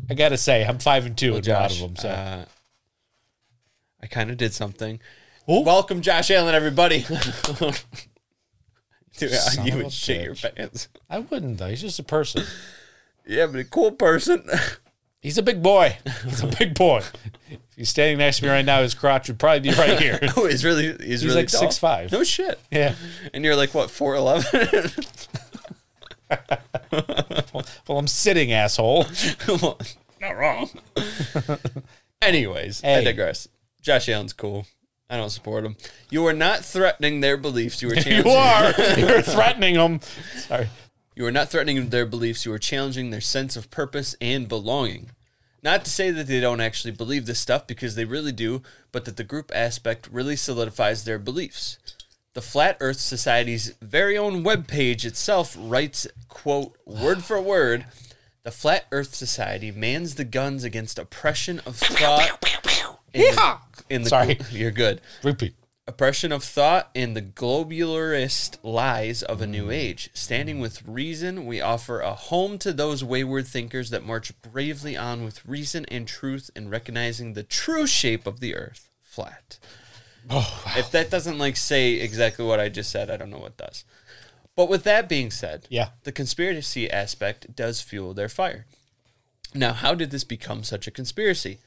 [0.10, 1.95] I gotta say, I'm five and two in a lot of them.
[1.95, 2.45] So uh,
[4.01, 4.99] I kind of did something.
[5.47, 5.62] Oh.
[5.62, 7.05] Welcome, Josh Allen, everybody.
[9.20, 10.56] Dude, Son you would shit your bitch.
[10.56, 10.88] pants.
[11.10, 11.68] I wouldn't though.
[11.68, 12.44] He's just a person.
[13.26, 14.48] Yeah, but a cool person.
[15.22, 15.98] He's a big boy.
[16.24, 17.02] He's a big boy.
[17.50, 20.18] if he's standing next to me right now, his crotch would probably be right here.
[20.38, 21.64] oh, he's really he's, really like tall.
[21.64, 22.12] 6'5".
[22.14, 22.58] No shit.
[22.72, 22.96] Yeah.
[23.34, 24.90] And you're like what four eleven?
[27.88, 29.06] Well, I'm sitting, asshole.
[30.22, 30.70] Not wrong.
[32.22, 33.04] Anyways, I Hey.
[33.06, 33.48] digress.
[33.82, 34.66] Josh Allen's cool.
[35.10, 35.76] I don't support them.
[36.10, 37.82] You are not threatening their beliefs.
[37.82, 38.26] You are challenging.
[38.26, 38.74] You are.
[38.97, 39.99] You're threatening him.
[40.38, 40.70] Sorry.
[41.16, 45.10] You are not threatening their beliefs, you are challenging their sense of purpose and belonging.
[45.62, 48.62] Not to say that they don't actually believe this stuff, because they really do,
[48.93, 51.78] but that the group aspect really solidifies their beliefs.
[52.36, 57.86] The Flat Earth Society's very own webpage itself writes, quote, word for word,
[58.43, 62.45] the Flat Earth Society mans the guns against oppression of thought.
[63.14, 63.57] In the,
[63.90, 64.40] in the Sorry.
[64.52, 65.02] you're good.
[65.24, 65.56] Repeat.
[65.88, 69.74] oppression of thought, in the globularist lies of a new mm.
[69.74, 70.10] age.
[70.14, 75.24] Standing with reason, we offer a home to those wayward thinkers that march bravely on
[75.24, 79.58] with reason and truth in recognizing the true shape of the earth, flat.
[80.30, 83.58] Oh, If that doesn't like say exactly what I just said, I don't know what
[83.58, 83.84] does.
[84.56, 85.90] But with that being said, Yeah.
[86.04, 88.66] the conspiracy aspect does fuel their fire.
[89.56, 91.60] Now, how did this become such a conspiracy?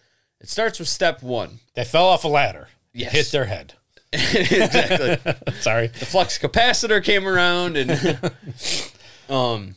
[0.43, 1.61] It starts with step one.
[1.75, 2.69] They fell off a ladder.
[2.93, 3.13] Yes.
[3.13, 3.75] Hit their head.
[4.13, 5.33] exactly.
[5.61, 5.87] Sorry.
[5.87, 7.91] the flux capacitor came around and
[9.31, 9.77] um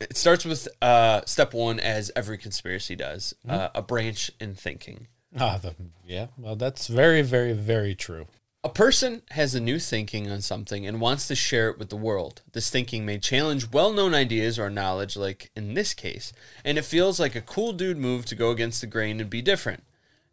[0.00, 5.08] it starts with uh step one as every conspiracy does uh, a branch in thinking
[5.38, 5.74] Ah, the,
[6.06, 6.28] yeah.
[6.38, 8.26] Well, that's very, very, very true.
[8.66, 11.96] A person has a new thinking on something and wants to share it with the
[11.96, 16.32] world this thinking may challenge well-known ideas or knowledge like in this case
[16.64, 19.40] and it feels like a cool dude move to go against the grain and be
[19.40, 19.84] different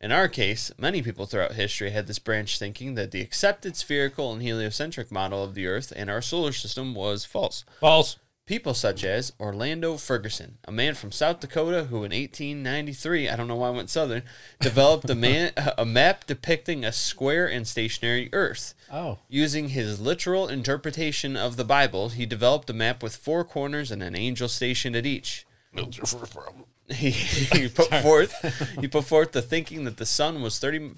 [0.02, 4.34] in our case, many people throughout history had this branch thinking that the accepted spherical
[4.34, 7.64] and heliocentric model of the Earth and our solar system was false.
[7.80, 8.18] False.
[8.46, 13.48] People such as Orlando Ferguson, a man from South Dakota who in 1893, I don't
[13.48, 14.24] know why I went southern,
[14.60, 18.74] developed a, man, a map depicting a square and stationary Earth.
[18.92, 19.20] Oh.
[19.30, 24.04] Using his literal interpretation of the Bible, he developed a map with four corners and
[24.04, 25.46] an angel stationed at each.
[25.74, 26.66] That's your first problem.
[26.90, 30.96] He, he put forth he put forth the thinking that the sun was 30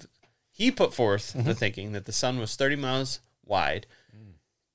[0.50, 1.52] he put forth the mm-hmm.
[1.52, 3.86] thinking that the sun was 30 miles wide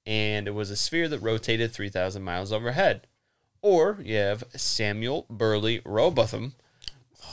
[0.05, 3.07] and it was a sphere that rotated 3000 miles overhead
[3.61, 6.53] or you have Samuel Birley Rowbotham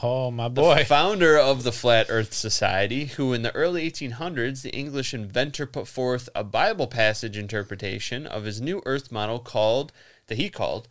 [0.03, 0.85] Oh, my boy.
[0.85, 5.89] founder of the Flat Earth Society, who in the early 1800s, the English inventor put
[5.89, 9.91] forth a Bible passage interpretation of his new Earth model called,
[10.29, 10.87] that he called,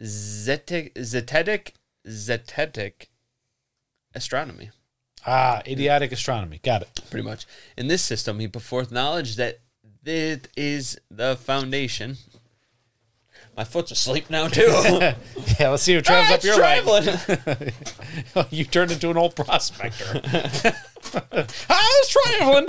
[0.00, 1.72] Zetic, Zetetic,
[2.06, 3.06] Zetetic
[4.14, 4.70] astronomy.
[5.26, 6.60] Ah, idiotic astronomy.
[6.62, 7.00] Got it.
[7.10, 7.46] Pretty much.
[7.76, 9.60] In this system, he put forth knowledge that
[10.04, 12.16] it is the foundation.
[13.56, 14.62] My foot's asleep now too.
[15.60, 17.18] Yeah, let's see who travels Ah, up your traveling.
[18.50, 20.20] you turned into an old prospector.
[21.68, 22.68] I was traveling.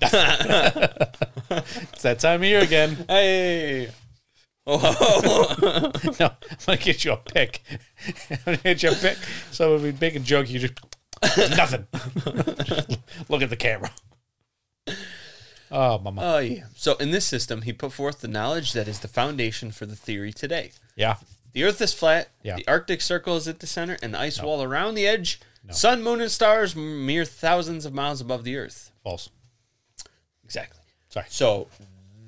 [0.00, 3.04] it's that time of year again.
[3.08, 3.90] hey.
[4.66, 5.92] No, I'm
[6.66, 7.62] gonna get you a pick.
[8.30, 9.18] I'm gonna get you a pick.
[9.50, 10.74] So when we make a joke, you just
[11.56, 11.86] nothing.
[13.28, 13.90] Look at the camera.
[15.70, 16.20] Oh, mama.
[16.24, 16.64] Oh yeah.
[16.74, 19.94] So in this system, he put forth the knowledge that is the foundation for the
[19.96, 20.72] theory today.
[20.96, 21.16] Yeah.
[21.52, 22.28] The Earth is flat.
[22.42, 22.56] Yeah.
[22.56, 25.40] The Arctic Circle is at the center, and the ice wall around the edge.
[25.70, 28.90] Sun, moon, and stars mere thousands of miles above the Earth.
[29.04, 29.28] False.
[30.44, 30.80] Exactly.
[31.08, 31.26] Sorry.
[31.28, 31.68] So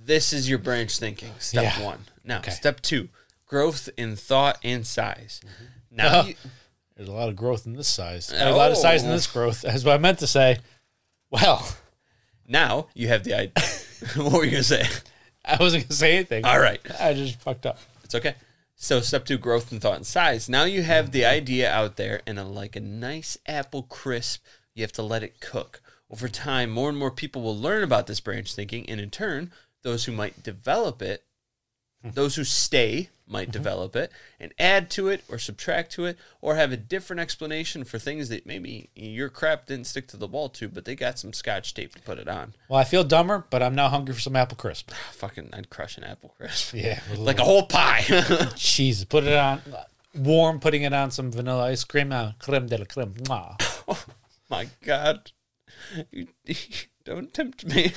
[0.05, 1.33] this is your branch thinking.
[1.39, 1.85] Step Yeah.
[1.85, 2.05] one.
[2.25, 2.51] Now, Okay.
[2.53, 3.09] step two:
[3.47, 5.41] growth in thought and size.
[5.91, 6.23] Now, Uh-huh.
[6.29, 6.35] you-
[6.97, 8.29] There's a lot of growth in this size.
[8.29, 9.13] There's a lot of size in Oh.
[9.15, 9.63] this growth.
[9.63, 10.59] That's what I meant to say.
[11.31, 11.67] Well,
[12.53, 13.65] now you have the idea.
[14.17, 14.87] what were you gonna say?
[15.45, 16.45] I wasn't gonna say anything.
[16.45, 16.81] All right.
[17.01, 17.79] I just fucked up.
[18.05, 18.37] It's okay.
[18.77, 20.49] So step two, growth in thought and size.
[20.49, 24.45] Now you have the idea out there, and a, like a nice apple crisp,
[24.75, 25.81] you have to let it cook.
[26.11, 29.53] Over time, more and more people will learn about this branch thinking, and in turn,
[29.83, 31.25] those who might develop it,
[32.03, 32.11] hmm.
[32.11, 36.55] those who stay might develop it and add to it or subtract to it or
[36.55, 40.49] have a different explanation for things that maybe your crap didn't stick to the wall
[40.51, 42.55] to, but they got some scotch tape to put it on.
[42.69, 44.91] Well, I feel dumber, but I'm now hungry for some apple crisp.
[45.13, 46.75] Fucking, I'd crush an apple crisp.
[46.83, 48.03] Yeah, Like a whole pie.
[48.57, 49.05] cheese.
[49.05, 49.61] Put it on
[50.15, 50.61] warm.
[50.61, 52.13] Putting it on some vanilla ice cream.
[52.13, 53.15] Uh, creme de la creme.
[53.15, 54.07] Mwah.
[54.51, 55.33] my God.
[56.11, 56.27] You,
[57.05, 57.93] don't tempt me.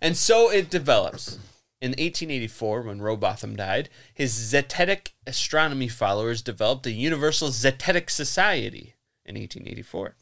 [0.00, 1.38] and so it develops.
[1.80, 9.34] In 1884, when Rowbotham died, his Zetetic astronomy followers developed a Universal Zetetic Society in
[9.36, 10.14] 1884.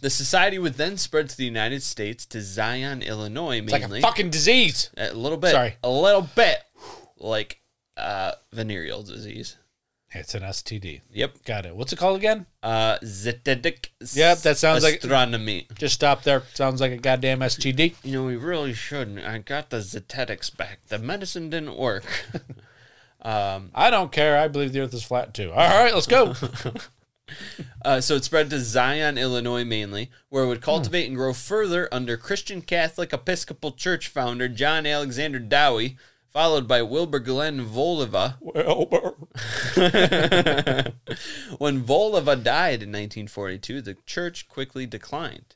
[0.00, 4.00] The society would then spread to the United States to Zion, Illinois, It's like a
[4.00, 4.90] fucking disease.
[4.96, 5.50] a little bit.
[5.50, 5.76] Sorry.
[5.82, 6.58] A little bit
[7.18, 7.60] like
[7.96, 9.56] uh, venereal disease.
[10.12, 11.00] It's an STD.
[11.12, 11.44] Yep.
[11.44, 11.76] Got it.
[11.76, 12.46] What's it called again?
[12.62, 15.66] Uh, Zetetic Yep, that sounds like- astronomy.
[15.76, 16.42] Just stop there.
[16.54, 17.96] Sounds like a goddamn STD.
[18.04, 19.18] You know, we really shouldn't.
[19.26, 20.80] I got the Zetetics back.
[20.88, 22.04] The medicine didn't work.
[23.22, 24.38] I don't care.
[24.38, 25.50] I believe the Earth is flat too.
[25.50, 26.34] All right, let's go.
[27.84, 31.88] Uh, so it spread to Zion, Illinois mainly, where it would cultivate and grow further
[31.90, 35.96] under Christian Catholic Episcopal Church founder John Alexander Dowie,
[36.36, 38.34] followed by Wilbur Glenn Voliva.
[41.56, 45.54] when Voliva died in 1942, the church quickly declined.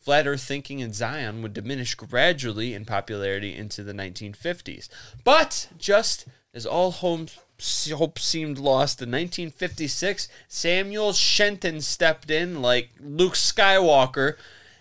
[0.00, 4.88] Flat Earth thinking in Zion would diminish gradually in popularity into the 1950s.
[5.22, 13.34] But just as all hope seemed lost in 1956, Samuel Shenton stepped in like Luke
[13.34, 14.36] Skywalker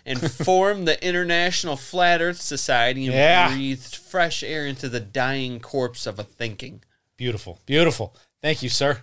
[0.06, 3.54] and formed the International Flat Earth Society and Yeah.
[3.54, 6.84] breathed fresh air into the dying corpse of a thinking.
[7.18, 7.60] Beautiful.
[7.66, 8.16] Beautiful.
[8.42, 9.02] Thank you, sir.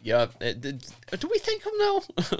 [0.00, 0.34] Yup.
[0.42, 2.02] Uh, Do we thank him now?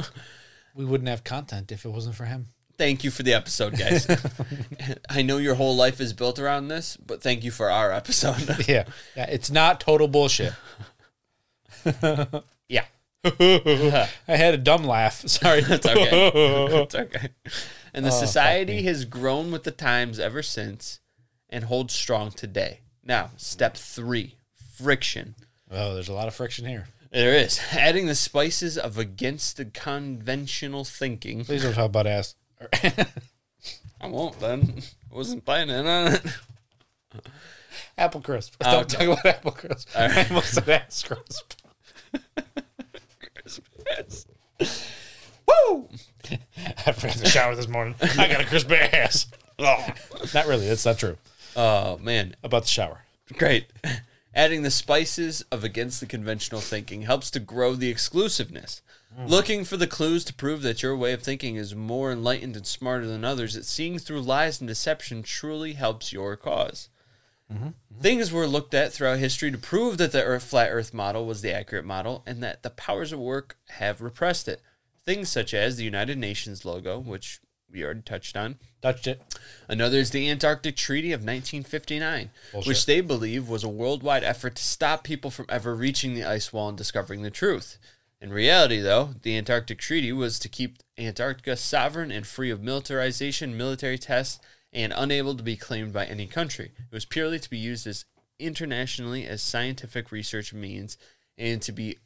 [0.75, 2.47] We wouldn't have content if it wasn't for him.
[2.79, 4.07] thank you for the episode, guys.
[5.11, 8.41] I know your whole life is built around this, but thank you for our episode.
[8.67, 8.85] Yeah.
[9.15, 9.27] Yeah.
[9.29, 10.55] It's not total bullshit.
[12.69, 12.85] yeah.
[13.25, 15.15] I had a dumb laugh.
[15.29, 15.63] Sorry.
[15.69, 16.33] It's okay.
[16.35, 17.29] it's okay.
[17.95, 21.01] And the oh, society has grown with the times ever since
[21.49, 22.81] and holds strong today.
[23.05, 24.37] Now, step three
[24.77, 25.37] friction.
[25.71, 26.87] Oh, there's a lot of friction here.
[27.13, 27.61] There is.
[27.73, 31.45] Adding the spices of against the conventional thinking.
[31.45, 32.35] Please don't talk about ass.
[34.01, 34.83] I won't then.
[35.13, 36.23] I wasn't planning on it.
[37.97, 38.55] apple crisp.
[38.65, 39.89] Oh, don't talk about apple crisp.
[39.95, 41.55] I almost said ass crisp.
[45.47, 45.89] Woo!
[46.87, 49.27] After the shower this morning, I got a crisp ass.
[49.59, 49.87] Oh.
[50.35, 50.69] Not really.
[50.69, 51.17] That's not true.
[51.57, 52.37] Oh, man.
[52.43, 53.05] About the shower.
[53.37, 53.67] Great.
[54.35, 58.81] Adding the spices of against the conventional thinking helps to grow the exclusiveness.
[59.19, 59.29] Mm.
[59.29, 62.67] Looking for the clues to prove that your way of thinking is more enlightened and
[62.67, 66.89] smarter than others, that seeing through lies and deception truly helps your cause.
[67.53, 68.01] Mm-hmm.
[68.01, 71.43] Things were looked at throughout history to prove that the earth, flat earth model was
[71.43, 74.61] the accurate model and that the powers of work have repressed it.
[75.05, 77.41] Things such as the United Nations logo, which
[77.71, 79.23] we already touched on, Touched it.
[79.69, 82.31] Another is the Antarctic Treaty of 1959,
[82.67, 86.53] which they believe was a worldwide effort to stop people from ever reaching the ice
[86.53, 87.79] wall and discovering the truth.
[88.21, 93.57] In reality, though, the Antarctic Treaty was to keep Antarctica sovereign and free of militarization,
[93.57, 94.41] military tests,
[94.73, 96.73] and unable to be claimed by any country.
[96.77, 98.05] It was purely to be used as
[98.39, 100.97] internationally as scientific research means
[101.37, 101.99] and to be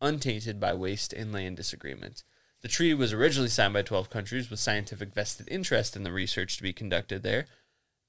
[0.00, 2.24] untainted by waste and land disagreements.
[2.62, 6.56] The treaty was originally signed by 12 countries with scientific vested interest in the research
[6.56, 7.46] to be conducted there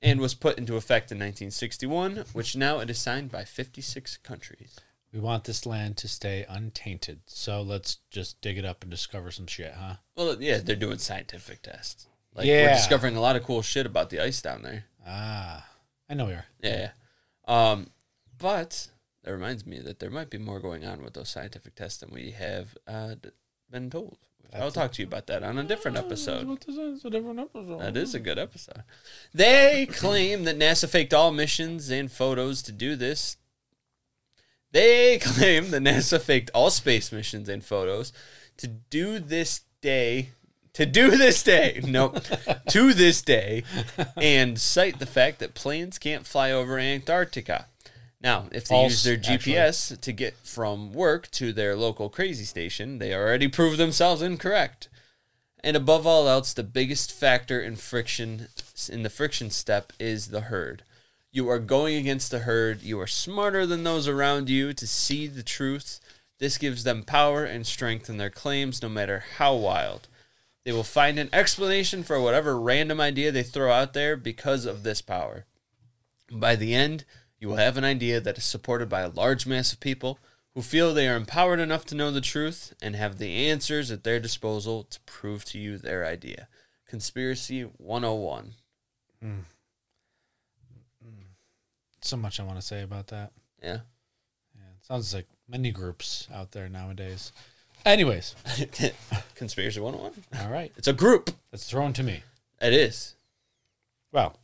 [0.01, 4.79] and was put into effect in 1961, which now it is signed by 56 countries.
[5.11, 7.21] We want this land to stay untainted.
[7.25, 9.95] So let's just dig it up and discover some shit, huh?
[10.15, 12.07] Well, yeah, they're doing scientific tests.
[12.36, 12.63] Like Yeah.
[12.67, 14.86] we're discovering a lot of cool shit about the ice down there.
[15.07, 15.67] Ah.
[16.09, 16.45] I know we are.
[16.61, 16.89] Yeah.
[17.47, 17.71] yeah.
[17.71, 17.88] Um,
[18.38, 18.89] but
[19.23, 22.11] that reminds me that there might be more going on with those scientific tests than
[22.11, 23.15] we have uh,
[23.71, 24.17] been told.
[24.53, 26.47] I'll talk to you about that on a different episode.
[26.67, 27.79] It's a different episode.
[27.81, 28.83] That is a good episode.
[29.33, 33.38] They claim that NASA faked all missions and photos to do this.
[34.71, 38.13] They claim that NASA faked all space missions and photos
[38.57, 40.29] to do this day.
[40.76, 41.82] To do this day.
[41.86, 42.19] Nope.
[42.69, 43.63] to this day.
[44.17, 47.67] And cite the fact that planes can't fly over Antarctica.
[48.21, 49.53] Now, if they False, use their actually.
[49.53, 54.89] GPS to get from work to their local crazy station, they already proved themselves incorrect.
[55.63, 58.47] And above all else, the biggest factor in friction
[58.89, 60.84] in the friction step is the herd.
[61.32, 62.82] You are going against the herd.
[62.82, 65.99] You are smarter than those around you to see the truth.
[66.39, 70.07] This gives them power and strength in their claims, no matter how wild.
[70.66, 74.82] They will find an explanation for whatever random idea they throw out there because of
[74.82, 75.45] this power.
[76.32, 77.05] By the end,
[77.39, 80.18] you will have an idea that is supported by a large mass of people
[80.55, 84.03] who feel they are empowered enough to know the truth and have the answers at
[84.03, 86.47] their disposal to prove to you their idea.
[86.88, 88.53] Conspiracy 101.
[89.22, 89.30] Hmm.
[91.03, 91.26] Hmm.
[92.01, 93.34] So much I want to say about that.
[93.61, 93.80] Yeah.
[94.55, 97.32] Yeah, it sounds like many groups out there nowadays.
[97.86, 98.36] Anyways,
[99.36, 100.43] Conspiracy 101.
[100.43, 100.71] all right.
[100.75, 101.29] It's a group.
[101.51, 102.23] That's thrown to me.
[102.59, 103.15] It is.
[104.11, 104.39] Well,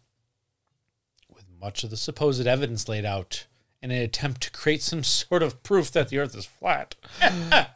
[1.34, 3.48] with much of the supposed evidence laid out
[3.82, 6.96] in an attempt to create some sort of proof that the earth is flat,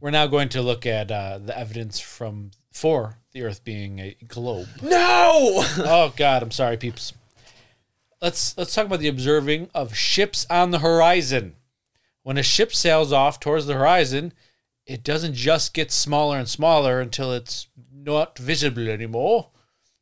[0.00, 4.16] we're now going to look at uh, the evidence from for the earth being a
[4.28, 4.68] globe.
[4.82, 5.64] No!
[5.78, 7.14] oh god, I'm sorry peeps.
[8.20, 11.54] Let's let's talk about the observing of ships on the horizon.
[12.24, 14.32] When a ship sails off towards the horizon,
[14.86, 19.50] it doesn't just get smaller and smaller until it's not visible anymore.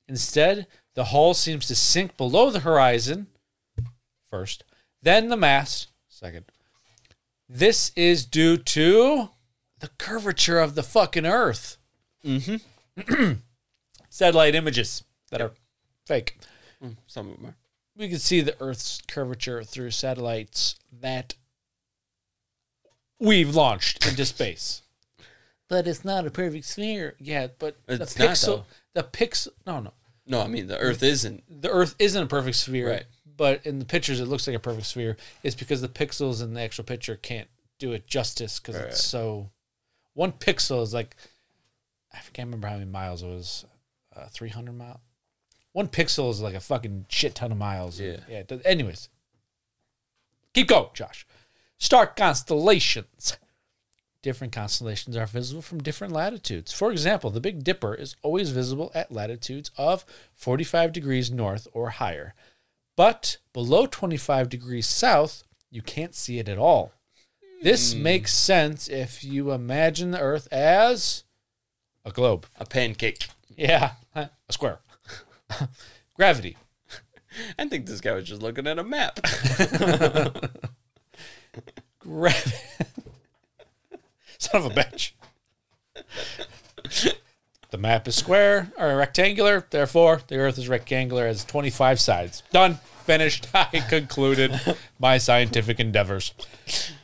[0.09, 3.27] Instead, the hull seems to sink below the horizon
[4.31, 4.65] first,
[5.03, 6.47] then the mast second.
[7.49, 9.31] This is due to
[9.81, 11.77] the curvature of the fucking earth.
[12.25, 13.33] Mm-hmm.
[14.09, 15.53] Satellite images that are
[16.07, 16.39] fake.
[17.07, 17.57] Some of them are.
[17.97, 21.35] We can see the Earth's curvature through satellites that
[23.23, 24.83] we've launched into space.
[25.69, 27.15] But it's not a perfect sphere.
[27.19, 27.59] yet.
[27.59, 28.65] but It's the not, pixel, though.
[28.95, 29.49] the pixel.
[29.67, 29.93] No, no,
[30.27, 31.45] No, I mean, the Earth isn't.
[31.63, 32.91] the Earth isn't a perfect sphere.
[32.91, 33.05] Right.
[33.35, 35.17] But in the pictures, it looks like a perfect sphere.
[35.43, 37.49] It's because the pixels in the actual picture can't
[37.79, 38.89] do it justice because Right.
[38.89, 39.51] it's so.
[40.15, 41.17] One pixel is like
[42.13, 43.65] I can't remember how many miles it was.
[44.15, 45.01] Uh, 300 mile.
[45.73, 47.99] One pixel is like a fucking shit ton of miles.
[47.99, 48.19] Yeah.
[48.29, 48.41] Yeah.
[48.41, 49.09] it does- Anyways,
[50.53, 51.27] keep going, Josh.
[51.83, 53.37] Star constellations.
[54.23, 56.73] Different constellations are visible from different latitudes.
[56.73, 61.91] For example, the Big Dipper is always visible at latitudes of 45 degrees north or
[61.91, 62.35] higher.
[62.97, 66.93] But below 25 degrees south, you can't see it at all.
[67.65, 68.05] This hmm.
[68.05, 71.25] makes sense if you imagine the Earth as
[72.05, 72.47] a globe.
[72.61, 73.27] A pancake.
[73.57, 74.79] Yeah, a square.
[76.15, 76.57] Gravity.
[77.59, 79.19] I think this guy was just looking at a map.
[81.99, 82.57] Gravity.
[84.39, 85.13] Son of a bitch.
[87.71, 92.43] the map is square or rectangular, therefore the Earth is rectangular, has 25 sides.
[92.53, 92.81] Done.
[93.05, 93.49] Finished.
[93.55, 94.61] I concluded
[94.99, 96.35] my scientific endeavors.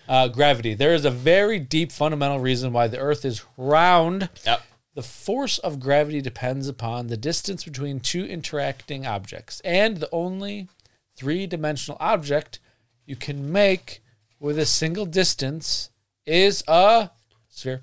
[0.09, 0.75] Uh, gravity.
[0.75, 4.29] There is a very deep fundamental reason why the Earth is round.
[4.47, 4.63] yep.
[4.95, 10.69] The force of gravity depends upon the distance between two interacting objects, and the only
[11.15, 12.59] three dimensional object
[13.07, 14.03] you can make
[14.41, 15.91] with a single distance
[16.27, 17.11] is a
[17.49, 17.83] sphere.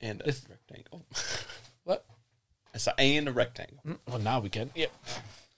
[0.00, 1.06] And a rectangle.
[1.84, 2.04] What?
[2.74, 3.78] I saw and a rectangle.
[3.86, 4.70] Mm, well, now we can.
[4.74, 4.92] Yep.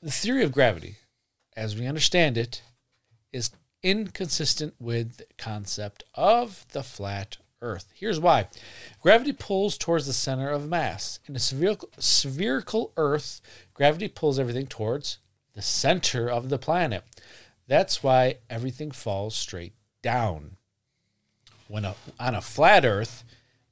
[0.02, 0.96] The theory of gravity,
[1.56, 2.62] as we understand it,
[3.32, 3.50] is
[3.82, 7.86] inconsistent with the concept of the flat Earth.
[7.94, 8.48] Here's why
[9.00, 11.18] gravity pulls towards the center of mass.
[11.26, 13.40] In a spherical, spherical Earth,
[13.74, 15.18] gravity pulls everything towards
[15.54, 17.04] the center of the planet.
[17.66, 19.72] That's why everything falls straight
[20.02, 20.56] down.
[21.66, 23.24] When a, on a flat Earth,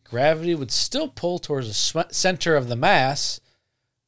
[0.05, 3.41] gravity would still pull towards the sw- center of the mass,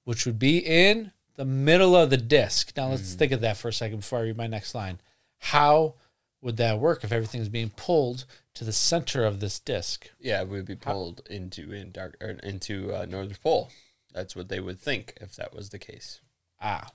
[0.05, 2.73] which would be in the middle of the disk.
[2.77, 5.01] Now let's think of that for a second before I read my next line.
[5.39, 5.95] How
[6.43, 10.11] would that work if everything is being pulled to the center of this disk?
[10.19, 13.71] Yeah, we would be pulled into in dark or into uh, North Pole.
[14.13, 16.21] That's what they would think if that was the case.
[16.61, 16.89] Ah,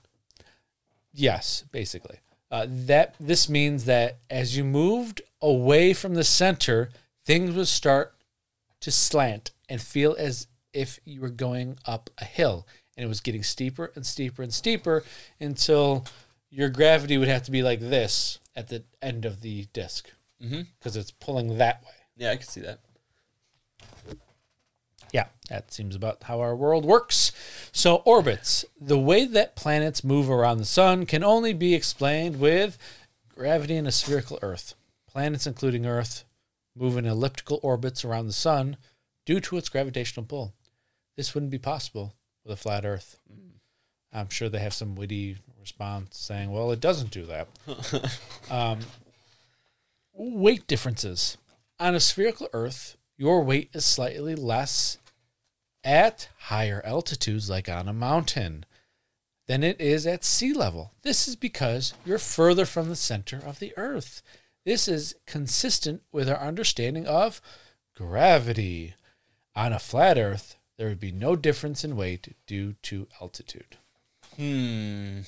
[1.12, 2.18] yes, basically.
[2.54, 6.88] Uh, that this means that as you moved away from the center,
[7.26, 8.14] things would start
[8.80, 12.64] to slant and feel as if you were going up a hill,
[12.96, 15.02] and it was getting steeper and steeper and steeper
[15.40, 16.04] until
[16.48, 20.12] your gravity would have to be like this at the end of the disk
[20.78, 21.90] because it's pulling that way.
[22.16, 22.78] Yeah, I can see that.
[25.14, 27.30] Yeah, that seems about how our world works.
[27.70, 28.64] So, orbits.
[28.80, 32.76] The way that planets move around the sun can only be explained with
[33.32, 34.74] gravity in a spherical Earth.
[35.06, 36.24] Planets, including Earth,
[36.74, 38.76] move in elliptical orbits around the sun
[39.24, 40.52] due to its gravitational pull.
[41.16, 43.20] This wouldn't be possible with a flat Earth.
[44.12, 47.46] I'm sure they have some witty response saying, well, it doesn't do that.
[48.50, 48.80] um,
[50.12, 51.38] weight differences.
[51.78, 54.98] On a spherical Earth, your weight is slightly less
[55.84, 58.64] at higher altitudes, like on a mountain,
[59.46, 60.92] than it is at sea level.
[61.02, 64.22] This is because you're further from the center of the Earth.
[64.64, 67.40] This is consistent with our understanding of
[67.94, 68.94] gravity.
[69.54, 73.76] On a flat Earth, there would be no difference in weight due to altitude.
[74.36, 75.20] Hmm.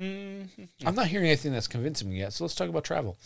[0.00, 3.16] I'm not hearing anything that's convincing me yet, so let's talk about travel.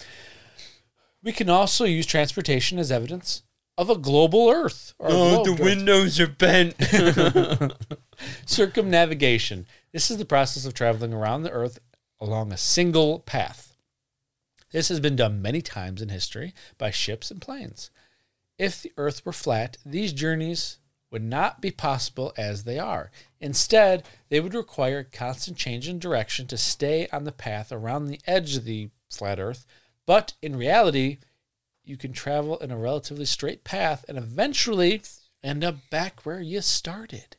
[1.23, 3.43] We can also use transportation as evidence
[3.79, 4.93] of a global Earth.
[4.99, 5.61] Oh, the Earth.
[5.61, 6.75] windows are bent.
[8.47, 9.67] Circumnavigation.
[9.93, 11.79] This is the process of traveling around the Earth
[12.21, 13.77] along a single path.
[14.73, 17.91] This has been done many times in history by ships and planes.
[18.59, 20.79] If the Earth were flat, these journeys
[21.13, 23.13] would not be possible as they are.
[23.41, 28.21] Instead, they would require constant change in direction to stay on the path around the
[28.27, 29.65] edge of the flat Earth.
[30.05, 31.19] But in reality,
[31.89, 35.03] you can travel in a relatively straight path and eventually
[35.43, 37.37] end up back where you started.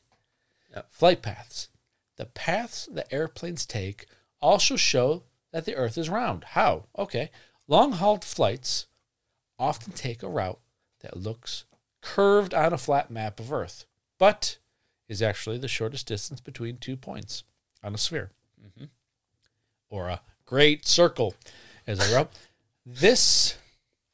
[0.88, 1.68] Flight paths.
[2.16, 4.06] The paths that airplanes take
[4.40, 6.44] also show that the Earth is round.
[6.44, 6.84] How?
[6.96, 7.30] Okay.
[7.66, 8.86] Long haul flights
[9.58, 10.60] often take a route
[11.00, 11.64] that looks
[12.02, 13.84] curved on a flat map of Earth,
[14.18, 14.58] but
[15.08, 17.44] is actually the shortest distance between two points
[17.82, 18.30] on a sphere.
[18.60, 18.86] Mm-hmm.
[19.88, 21.34] Or a great circle,
[21.86, 22.30] as I wrote.
[22.86, 23.56] this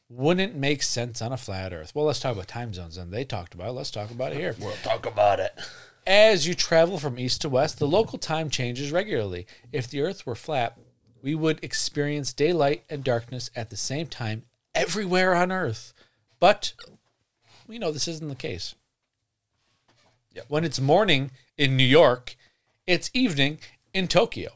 [0.08, 1.94] wouldn't make sense on a flat Earth.
[1.94, 3.72] Well, let's talk about time zones, and they talked about it.
[3.72, 4.54] Let's talk about it here.
[4.60, 5.52] we'll talk about it.
[6.06, 9.46] As you travel from east to west, the local time changes regularly.
[9.72, 10.78] If the earth were flat,
[11.20, 15.92] we would experience daylight and darkness at the same time everywhere on earth.
[16.38, 16.74] But
[17.66, 18.76] we know this isn't the case.
[20.34, 20.44] Yep.
[20.48, 22.36] When it's morning in New York,
[22.86, 23.58] it's evening
[23.92, 24.50] in Tokyo.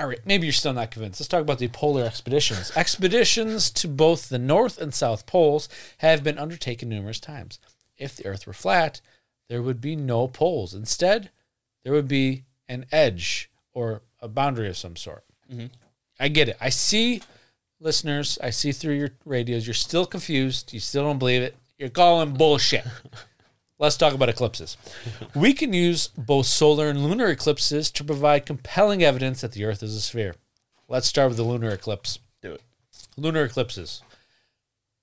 [0.00, 1.20] All right, maybe you're still not convinced.
[1.20, 2.72] Let's talk about the polar expeditions.
[2.74, 5.68] expeditions to both the North and South Poles
[5.98, 7.58] have been undertaken numerous times.
[7.98, 9.02] If the Earth were flat,
[9.50, 10.72] there would be no poles.
[10.72, 11.30] Instead,
[11.84, 15.24] there would be an edge or a boundary of some sort.
[15.52, 15.66] Mm-hmm.
[16.18, 16.56] I get it.
[16.62, 17.20] I see
[17.78, 20.72] listeners, I see through your radios, you're still confused.
[20.72, 21.56] You still don't believe it.
[21.78, 22.86] You're calling bullshit.
[23.80, 24.76] Let's talk about eclipses.
[25.34, 29.82] We can use both solar and lunar eclipses to provide compelling evidence that the Earth
[29.82, 30.34] is a sphere.
[30.86, 32.18] Let's start with the lunar eclipse.
[32.42, 32.62] Do it.
[33.16, 34.02] Lunar eclipses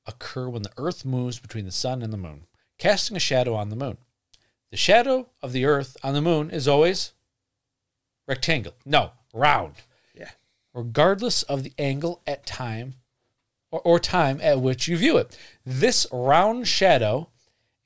[0.05, 2.45] occur when the Earth moves between the sun and the moon,
[2.77, 3.97] casting a shadow on the moon.
[4.69, 7.13] The shadow of the Earth on the moon is always
[8.27, 8.75] rectangle.
[8.85, 9.73] No, round.
[10.13, 10.29] Yeah.
[10.75, 12.93] Regardless of the angle at time
[13.71, 15.35] or, or time at which you view it.
[15.65, 17.29] This round shadow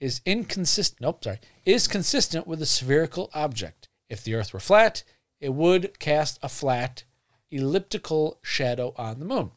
[0.01, 3.87] is inconsistent nope, sorry, is consistent with a spherical object.
[4.09, 5.03] If the earth were flat,
[5.39, 7.05] it would cast a flat
[7.51, 9.51] elliptical shadow on the moon.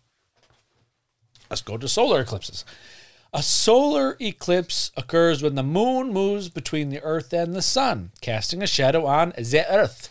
[1.50, 2.64] Let's go to solar eclipses.
[3.32, 8.62] A solar eclipse occurs when the moon moves between the earth and the sun, casting
[8.62, 10.10] a shadow on the earth.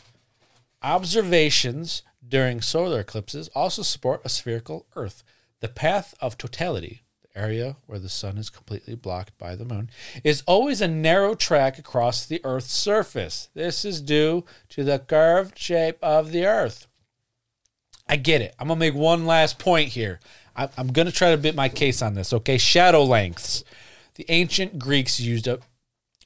[0.81, 5.23] Observations during solar eclipses also support a spherical earth.
[5.61, 7.02] The path of totality,
[7.35, 9.89] area where the sun is completely blocked by the moon,
[10.23, 13.49] is always a narrow track across the earth's surface.
[13.53, 16.87] This is due to the curved shape of the earth.
[18.07, 18.53] I get it.
[18.59, 20.19] I'm gonna make one last point here.
[20.55, 22.33] I'm gonna try to bit my case on this.
[22.33, 23.63] Okay, shadow lengths.
[24.15, 25.63] The ancient Greeks used up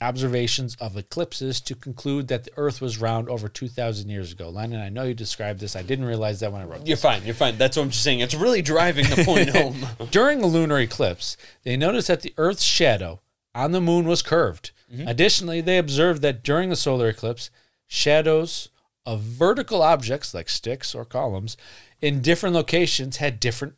[0.01, 4.49] observations of eclipses to conclude that the Earth was round over 2,000 years ago.
[4.49, 5.75] Lennon, I know you described this.
[5.75, 6.85] I didn't realize that when I wrote.
[6.85, 7.23] You're fine.
[7.25, 7.57] You're fine.
[7.57, 8.19] That's what I'm just saying.
[8.19, 9.85] It's really driving the point home.
[10.11, 13.21] During a lunar eclipse, they noticed that the Earth's shadow
[13.55, 14.71] on the moon was curved.
[14.93, 15.07] Mm-hmm.
[15.07, 17.49] Additionally, they observed that during the solar eclipse,
[17.87, 18.69] shadows
[19.05, 21.57] of vertical objects like sticks or columns
[22.01, 23.75] in different locations had different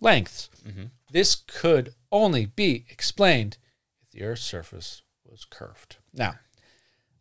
[0.00, 0.48] lengths.
[0.66, 0.84] Mm-hmm.
[1.12, 3.58] This could only be explained
[4.02, 5.96] if the Earth's surface was curved.
[6.12, 6.34] Now,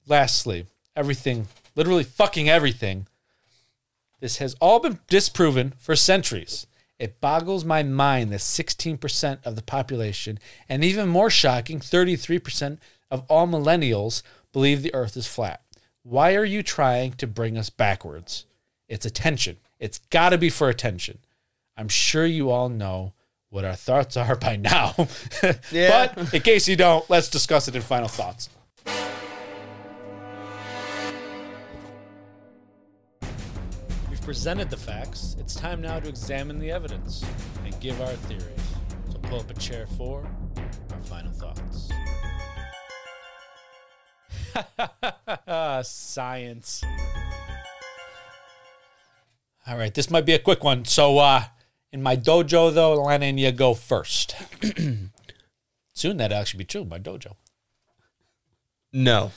[0.07, 0.65] lastly,
[0.95, 3.07] everything, literally fucking everything,
[4.19, 6.67] this has all been disproven for centuries.
[6.97, 12.79] It boggles my mind that 16% of the population, and even more shocking, 33%
[13.09, 14.21] of all millennials,
[14.51, 15.61] believe the earth is flat.
[16.03, 18.45] Why are you trying to bring us backwards?
[18.87, 19.57] It's attention.
[19.79, 21.19] It's got to be for attention.
[21.77, 23.13] I'm sure you all know
[23.49, 24.95] what our thoughts are by now.
[25.71, 26.11] Yeah.
[26.15, 28.49] but in case you don't, let's discuss it in final thoughts.
[34.09, 35.35] We've presented the facts.
[35.39, 37.23] It's time now to examine the evidence
[37.65, 38.43] and give our theories.
[39.11, 40.27] So pull up a chair for
[40.91, 41.89] our final thoughts.
[45.89, 46.83] Science.
[49.67, 50.85] All right, this might be a quick one.
[50.85, 51.43] So, uh,
[51.91, 54.35] in my dojo, though, Lennon, you go first.
[55.93, 56.85] Soon that'll actually be true.
[56.85, 57.33] My dojo.
[58.93, 59.31] no.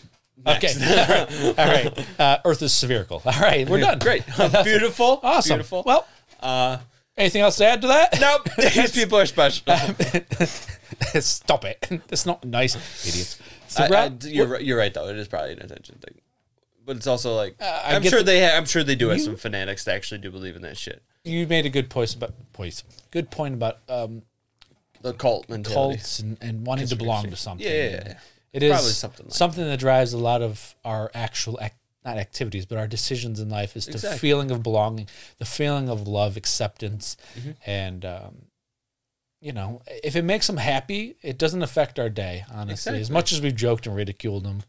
[0.46, 0.72] Okay.
[0.80, 1.58] All right.
[1.58, 2.06] All right.
[2.18, 3.22] Uh, Earth is spherical.
[3.24, 3.68] All right.
[3.68, 3.98] We're done.
[4.00, 4.24] Great.
[4.64, 5.20] Beautiful.
[5.22, 5.56] Awesome.
[5.58, 5.82] Beautiful.
[5.86, 6.06] Well,
[6.40, 6.78] Uh,
[7.16, 8.18] anything else to add to that?
[8.20, 8.48] nope.
[8.74, 9.64] These people are special.
[11.20, 11.86] Stop it.
[12.08, 12.74] That's not nice,
[13.06, 13.38] idiots.
[13.68, 15.08] So, I- I- you're right, you're right though.
[15.08, 16.20] It is probably an attention thing,
[16.84, 19.08] but it's also like Uh, I I'm sure the- they ha- I'm sure they do
[19.08, 21.02] have You- some fanatics that actually do believe in that shit.
[21.24, 22.34] You made a good point about.
[23.10, 24.22] Good point about um,
[25.00, 25.96] The cult mentality.
[25.98, 27.66] cults and, and wanting to belong to something.
[27.66, 28.18] Yeah, yeah, yeah.
[28.52, 31.72] It is Probably something something, like that drives a lot of our actual ac-
[32.04, 34.18] not activities, but our decisions in life is the Exactly.
[34.18, 35.08] feeling of belonging,
[35.38, 37.50] the feeling of love, acceptance, Mm-hmm.
[37.66, 38.36] and um,
[39.40, 42.44] you know, if it makes them happy, it doesn't affect our day.
[42.52, 43.12] Honestly, as Exactly.
[43.14, 44.62] much as we've joked and ridiculed them,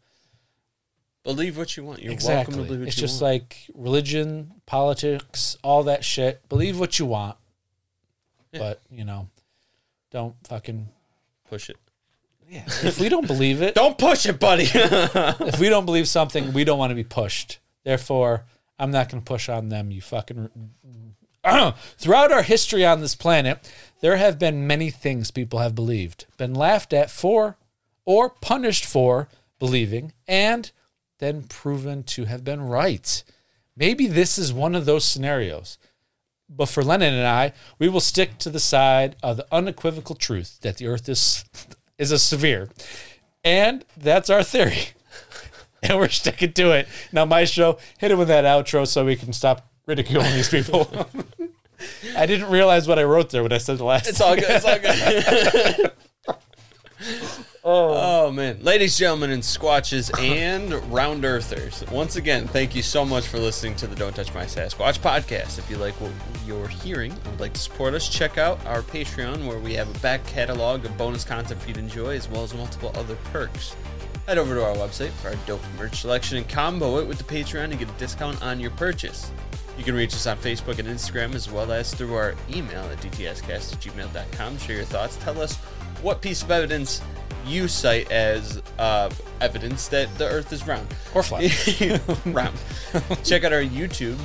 [1.24, 2.02] Believe what you want.
[2.02, 2.34] You're exactly.
[2.36, 3.32] welcome to believe what It's just want.
[3.32, 6.46] like religion, politics, all that shit.
[6.48, 7.36] Believe what you want,
[8.52, 8.58] Yeah.
[8.60, 9.28] but you know,
[10.10, 10.88] don't fucking.
[11.48, 11.76] push it.
[12.48, 12.64] Yeah.
[12.66, 14.66] If we don't believe it, Don't push it, buddy.
[14.72, 17.58] if we don't believe something, we don't want to be pushed.
[17.84, 18.44] Therefore,
[18.78, 19.90] I'm not going to push on them.
[19.90, 20.50] You fucking.
[21.98, 23.70] Throughout our history on this planet,
[24.00, 27.56] there have been many things people have believed, been laughed at for,
[28.04, 29.28] or punished for
[29.58, 30.70] believing, and
[31.18, 33.22] then proven to have been right.
[33.76, 35.78] Maybe this is one of those scenarios.
[36.48, 40.60] But for Lennon and I, we will stick to the side of the unequivocal truth
[40.60, 41.44] that the Earth is
[41.98, 42.68] is a sphere,
[43.44, 44.88] and that's our theory,
[45.82, 46.88] and we're sticking to it.
[47.12, 50.90] Now, Maestro, hit it with that outro so we can stop ridiculing these people.
[52.16, 54.08] I didn't realize what I wrote there when I said the last.
[54.08, 54.44] It's all good.
[54.48, 54.78] It's all
[57.28, 57.44] good.
[57.66, 58.26] Oh.
[58.26, 58.30] oh.
[58.30, 58.58] man.
[58.60, 61.82] Ladies, gentlemen, and squatches and round earthers.
[61.90, 65.58] Once again, thank you so much for listening to the Don't Touch My Sasquatch podcast.
[65.58, 66.12] If you like what
[66.46, 69.88] you're hearing and would like to support us, check out our Patreon where we have
[69.88, 73.16] a back catalog of bonus content for you to enjoy as well as multiple other
[73.32, 73.74] perks.
[74.26, 77.24] Head over to our website for our dope merch selection and combo it with the
[77.24, 79.32] Patreon and get a discount on your purchase.
[79.78, 82.98] You can reach us on Facebook and Instagram as well as through our email at
[82.98, 84.58] dtscast at gmail.com.
[84.58, 85.16] Share your thoughts.
[85.16, 85.56] Tell us
[86.02, 87.00] what piece of evidence
[87.46, 89.10] you cite as uh,
[89.40, 90.86] evidence that the earth is round.
[91.14, 91.42] Or flat.
[92.26, 92.56] round.
[93.24, 94.18] Check out our YouTube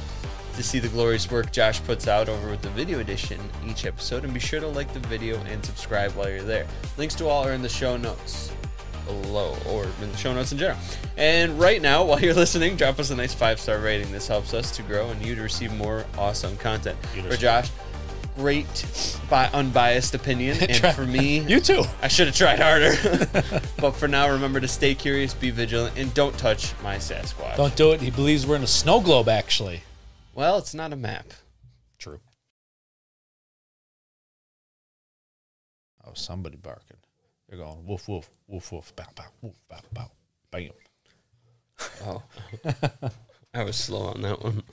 [0.59, 4.25] to see the glorious work Josh puts out over with the video edition each episode,
[4.25, 6.67] and be sure to like the video and subscribe while you're there.
[6.97, 8.51] Links to all are in the show notes
[9.05, 10.77] below, or in the show notes in general.
[11.17, 14.11] And right now, while you're listening, drop us a nice five star rating.
[14.11, 16.97] This helps us to grow and you to receive more awesome content.
[17.29, 17.69] For Josh,
[18.35, 21.83] great bi- unbiased opinion, and for me, You too.
[22.01, 22.93] I should have tried harder.
[23.77, 27.57] but for now, remember to stay curious, be vigilant, and don't touch my Sasquatch.
[27.57, 28.01] Don't do it.
[28.01, 29.81] He believes we're in a snow globe, actually.
[30.33, 31.27] Well, it's not a map.
[31.97, 32.19] True.
[36.05, 36.97] Oh, somebody barking.
[37.47, 40.11] They're going woof woof woof woof bow bow woof bow bow
[40.51, 40.69] bam.
[42.05, 42.21] Oh,
[43.53, 44.63] I was slow on that one.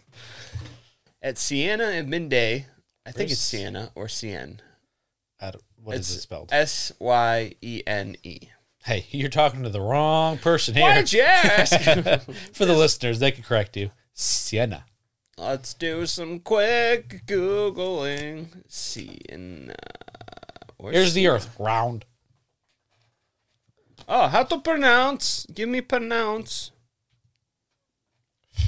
[1.23, 2.67] At Siena at midday,
[3.07, 4.59] I think it's Sienna or Cien.
[5.41, 6.49] I don't- What is it spelled?
[6.53, 8.49] S Y E N E.
[8.85, 10.83] hey, you're talking to the wrong person here.
[10.85, 11.79] Why'd you ask?
[12.53, 13.91] For the listeners, they can correct you.
[14.13, 14.85] Sienna.
[15.39, 18.63] Let's do some quick googling.
[18.69, 19.75] Sienna.
[20.79, 22.05] Or Here's the Earth, round.
[24.09, 25.47] Oh, how to pronounce?
[25.53, 26.71] Give me pronounce.
[28.57, 28.65] New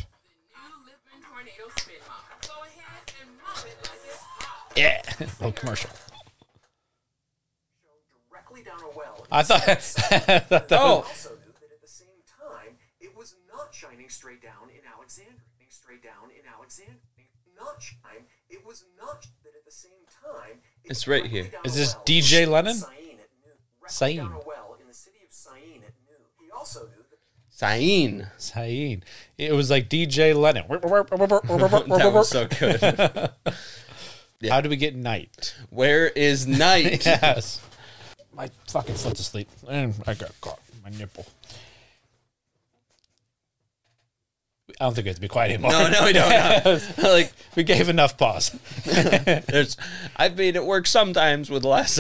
[0.84, 2.42] Libman tornado spin mop.
[2.46, 4.67] Go ahead and mop it like it's hot.
[4.78, 5.02] Yeah,
[5.40, 5.90] little commercial.
[8.30, 9.26] directly down a well.
[9.30, 13.34] I thought, I thought that Oh, also knew that at the same time, it was
[13.52, 15.34] not shining straight down in Alexandria.
[15.70, 16.96] Straight down in Alexandria.
[17.58, 18.24] Not shine.
[18.48, 20.60] It was not that at the same time.
[20.84, 21.50] it It's right directly here.
[21.50, 22.74] down Is a this well DJ Lennon?
[22.74, 23.58] Syene at noon.
[23.80, 24.16] Directly Syene.
[24.18, 26.24] down a well in the city of Syene at noon.
[26.40, 27.18] He also knew that
[28.38, 29.02] Sain.
[29.36, 30.64] It was like DJ Lennon.
[30.68, 32.80] That was so good.
[34.46, 35.54] How do we get night?
[35.70, 37.04] Where is night?
[37.06, 37.60] Yes.
[38.34, 39.48] My fucking foot's asleep.
[39.68, 40.60] And I got caught.
[40.84, 41.26] My nipple.
[44.80, 45.72] I don't think we have to be quiet anymore.
[45.72, 46.98] No, no, we don't.
[47.02, 48.50] like we gave enough pause.
[48.84, 49.76] there's,
[50.16, 51.96] I've made it work sometimes with less.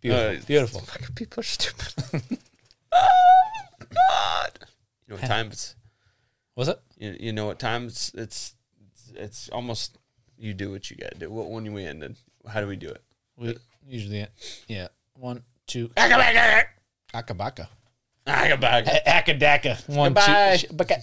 [0.00, 0.36] Beautiful.
[0.36, 0.80] Uh, Beautiful.
[0.82, 2.38] Fucking people are stupid.
[2.92, 4.58] oh God!
[5.08, 5.74] You know what time it's?
[6.54, 6.80] Was it?
[6.98, 8.14] You, you know what time it's?
[8.14, 8.54] It's
[9.16, 9.98] it's almost.
[10.38, 11.30] You do what you got to do.
[11.30, 12.16] What when we ended?
[12.46, 13.02] How do we do it?
[13.36, 13.56] We
[13.86, 14.26] usually,
[14.68, 14.88] yeah.
[15.18, 15.88] One, two.
[15.88, 16.64] Akabaka.
[17.12, 17.68] Akabaka.
[18.26, 19.88] akabaka, Akadaka.
[19.88, 20.58] One, Goodbye.
[20.58, 20.94] two.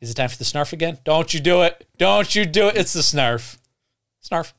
[0.00, 0.98] Is it time for the snarf again?
[1.04, 1.86] Don't you do it.
[1.96, 2.76] Don't you do it.
[2.76, 3.56] It's the snarf.
[4.22, 4.52] Snarf.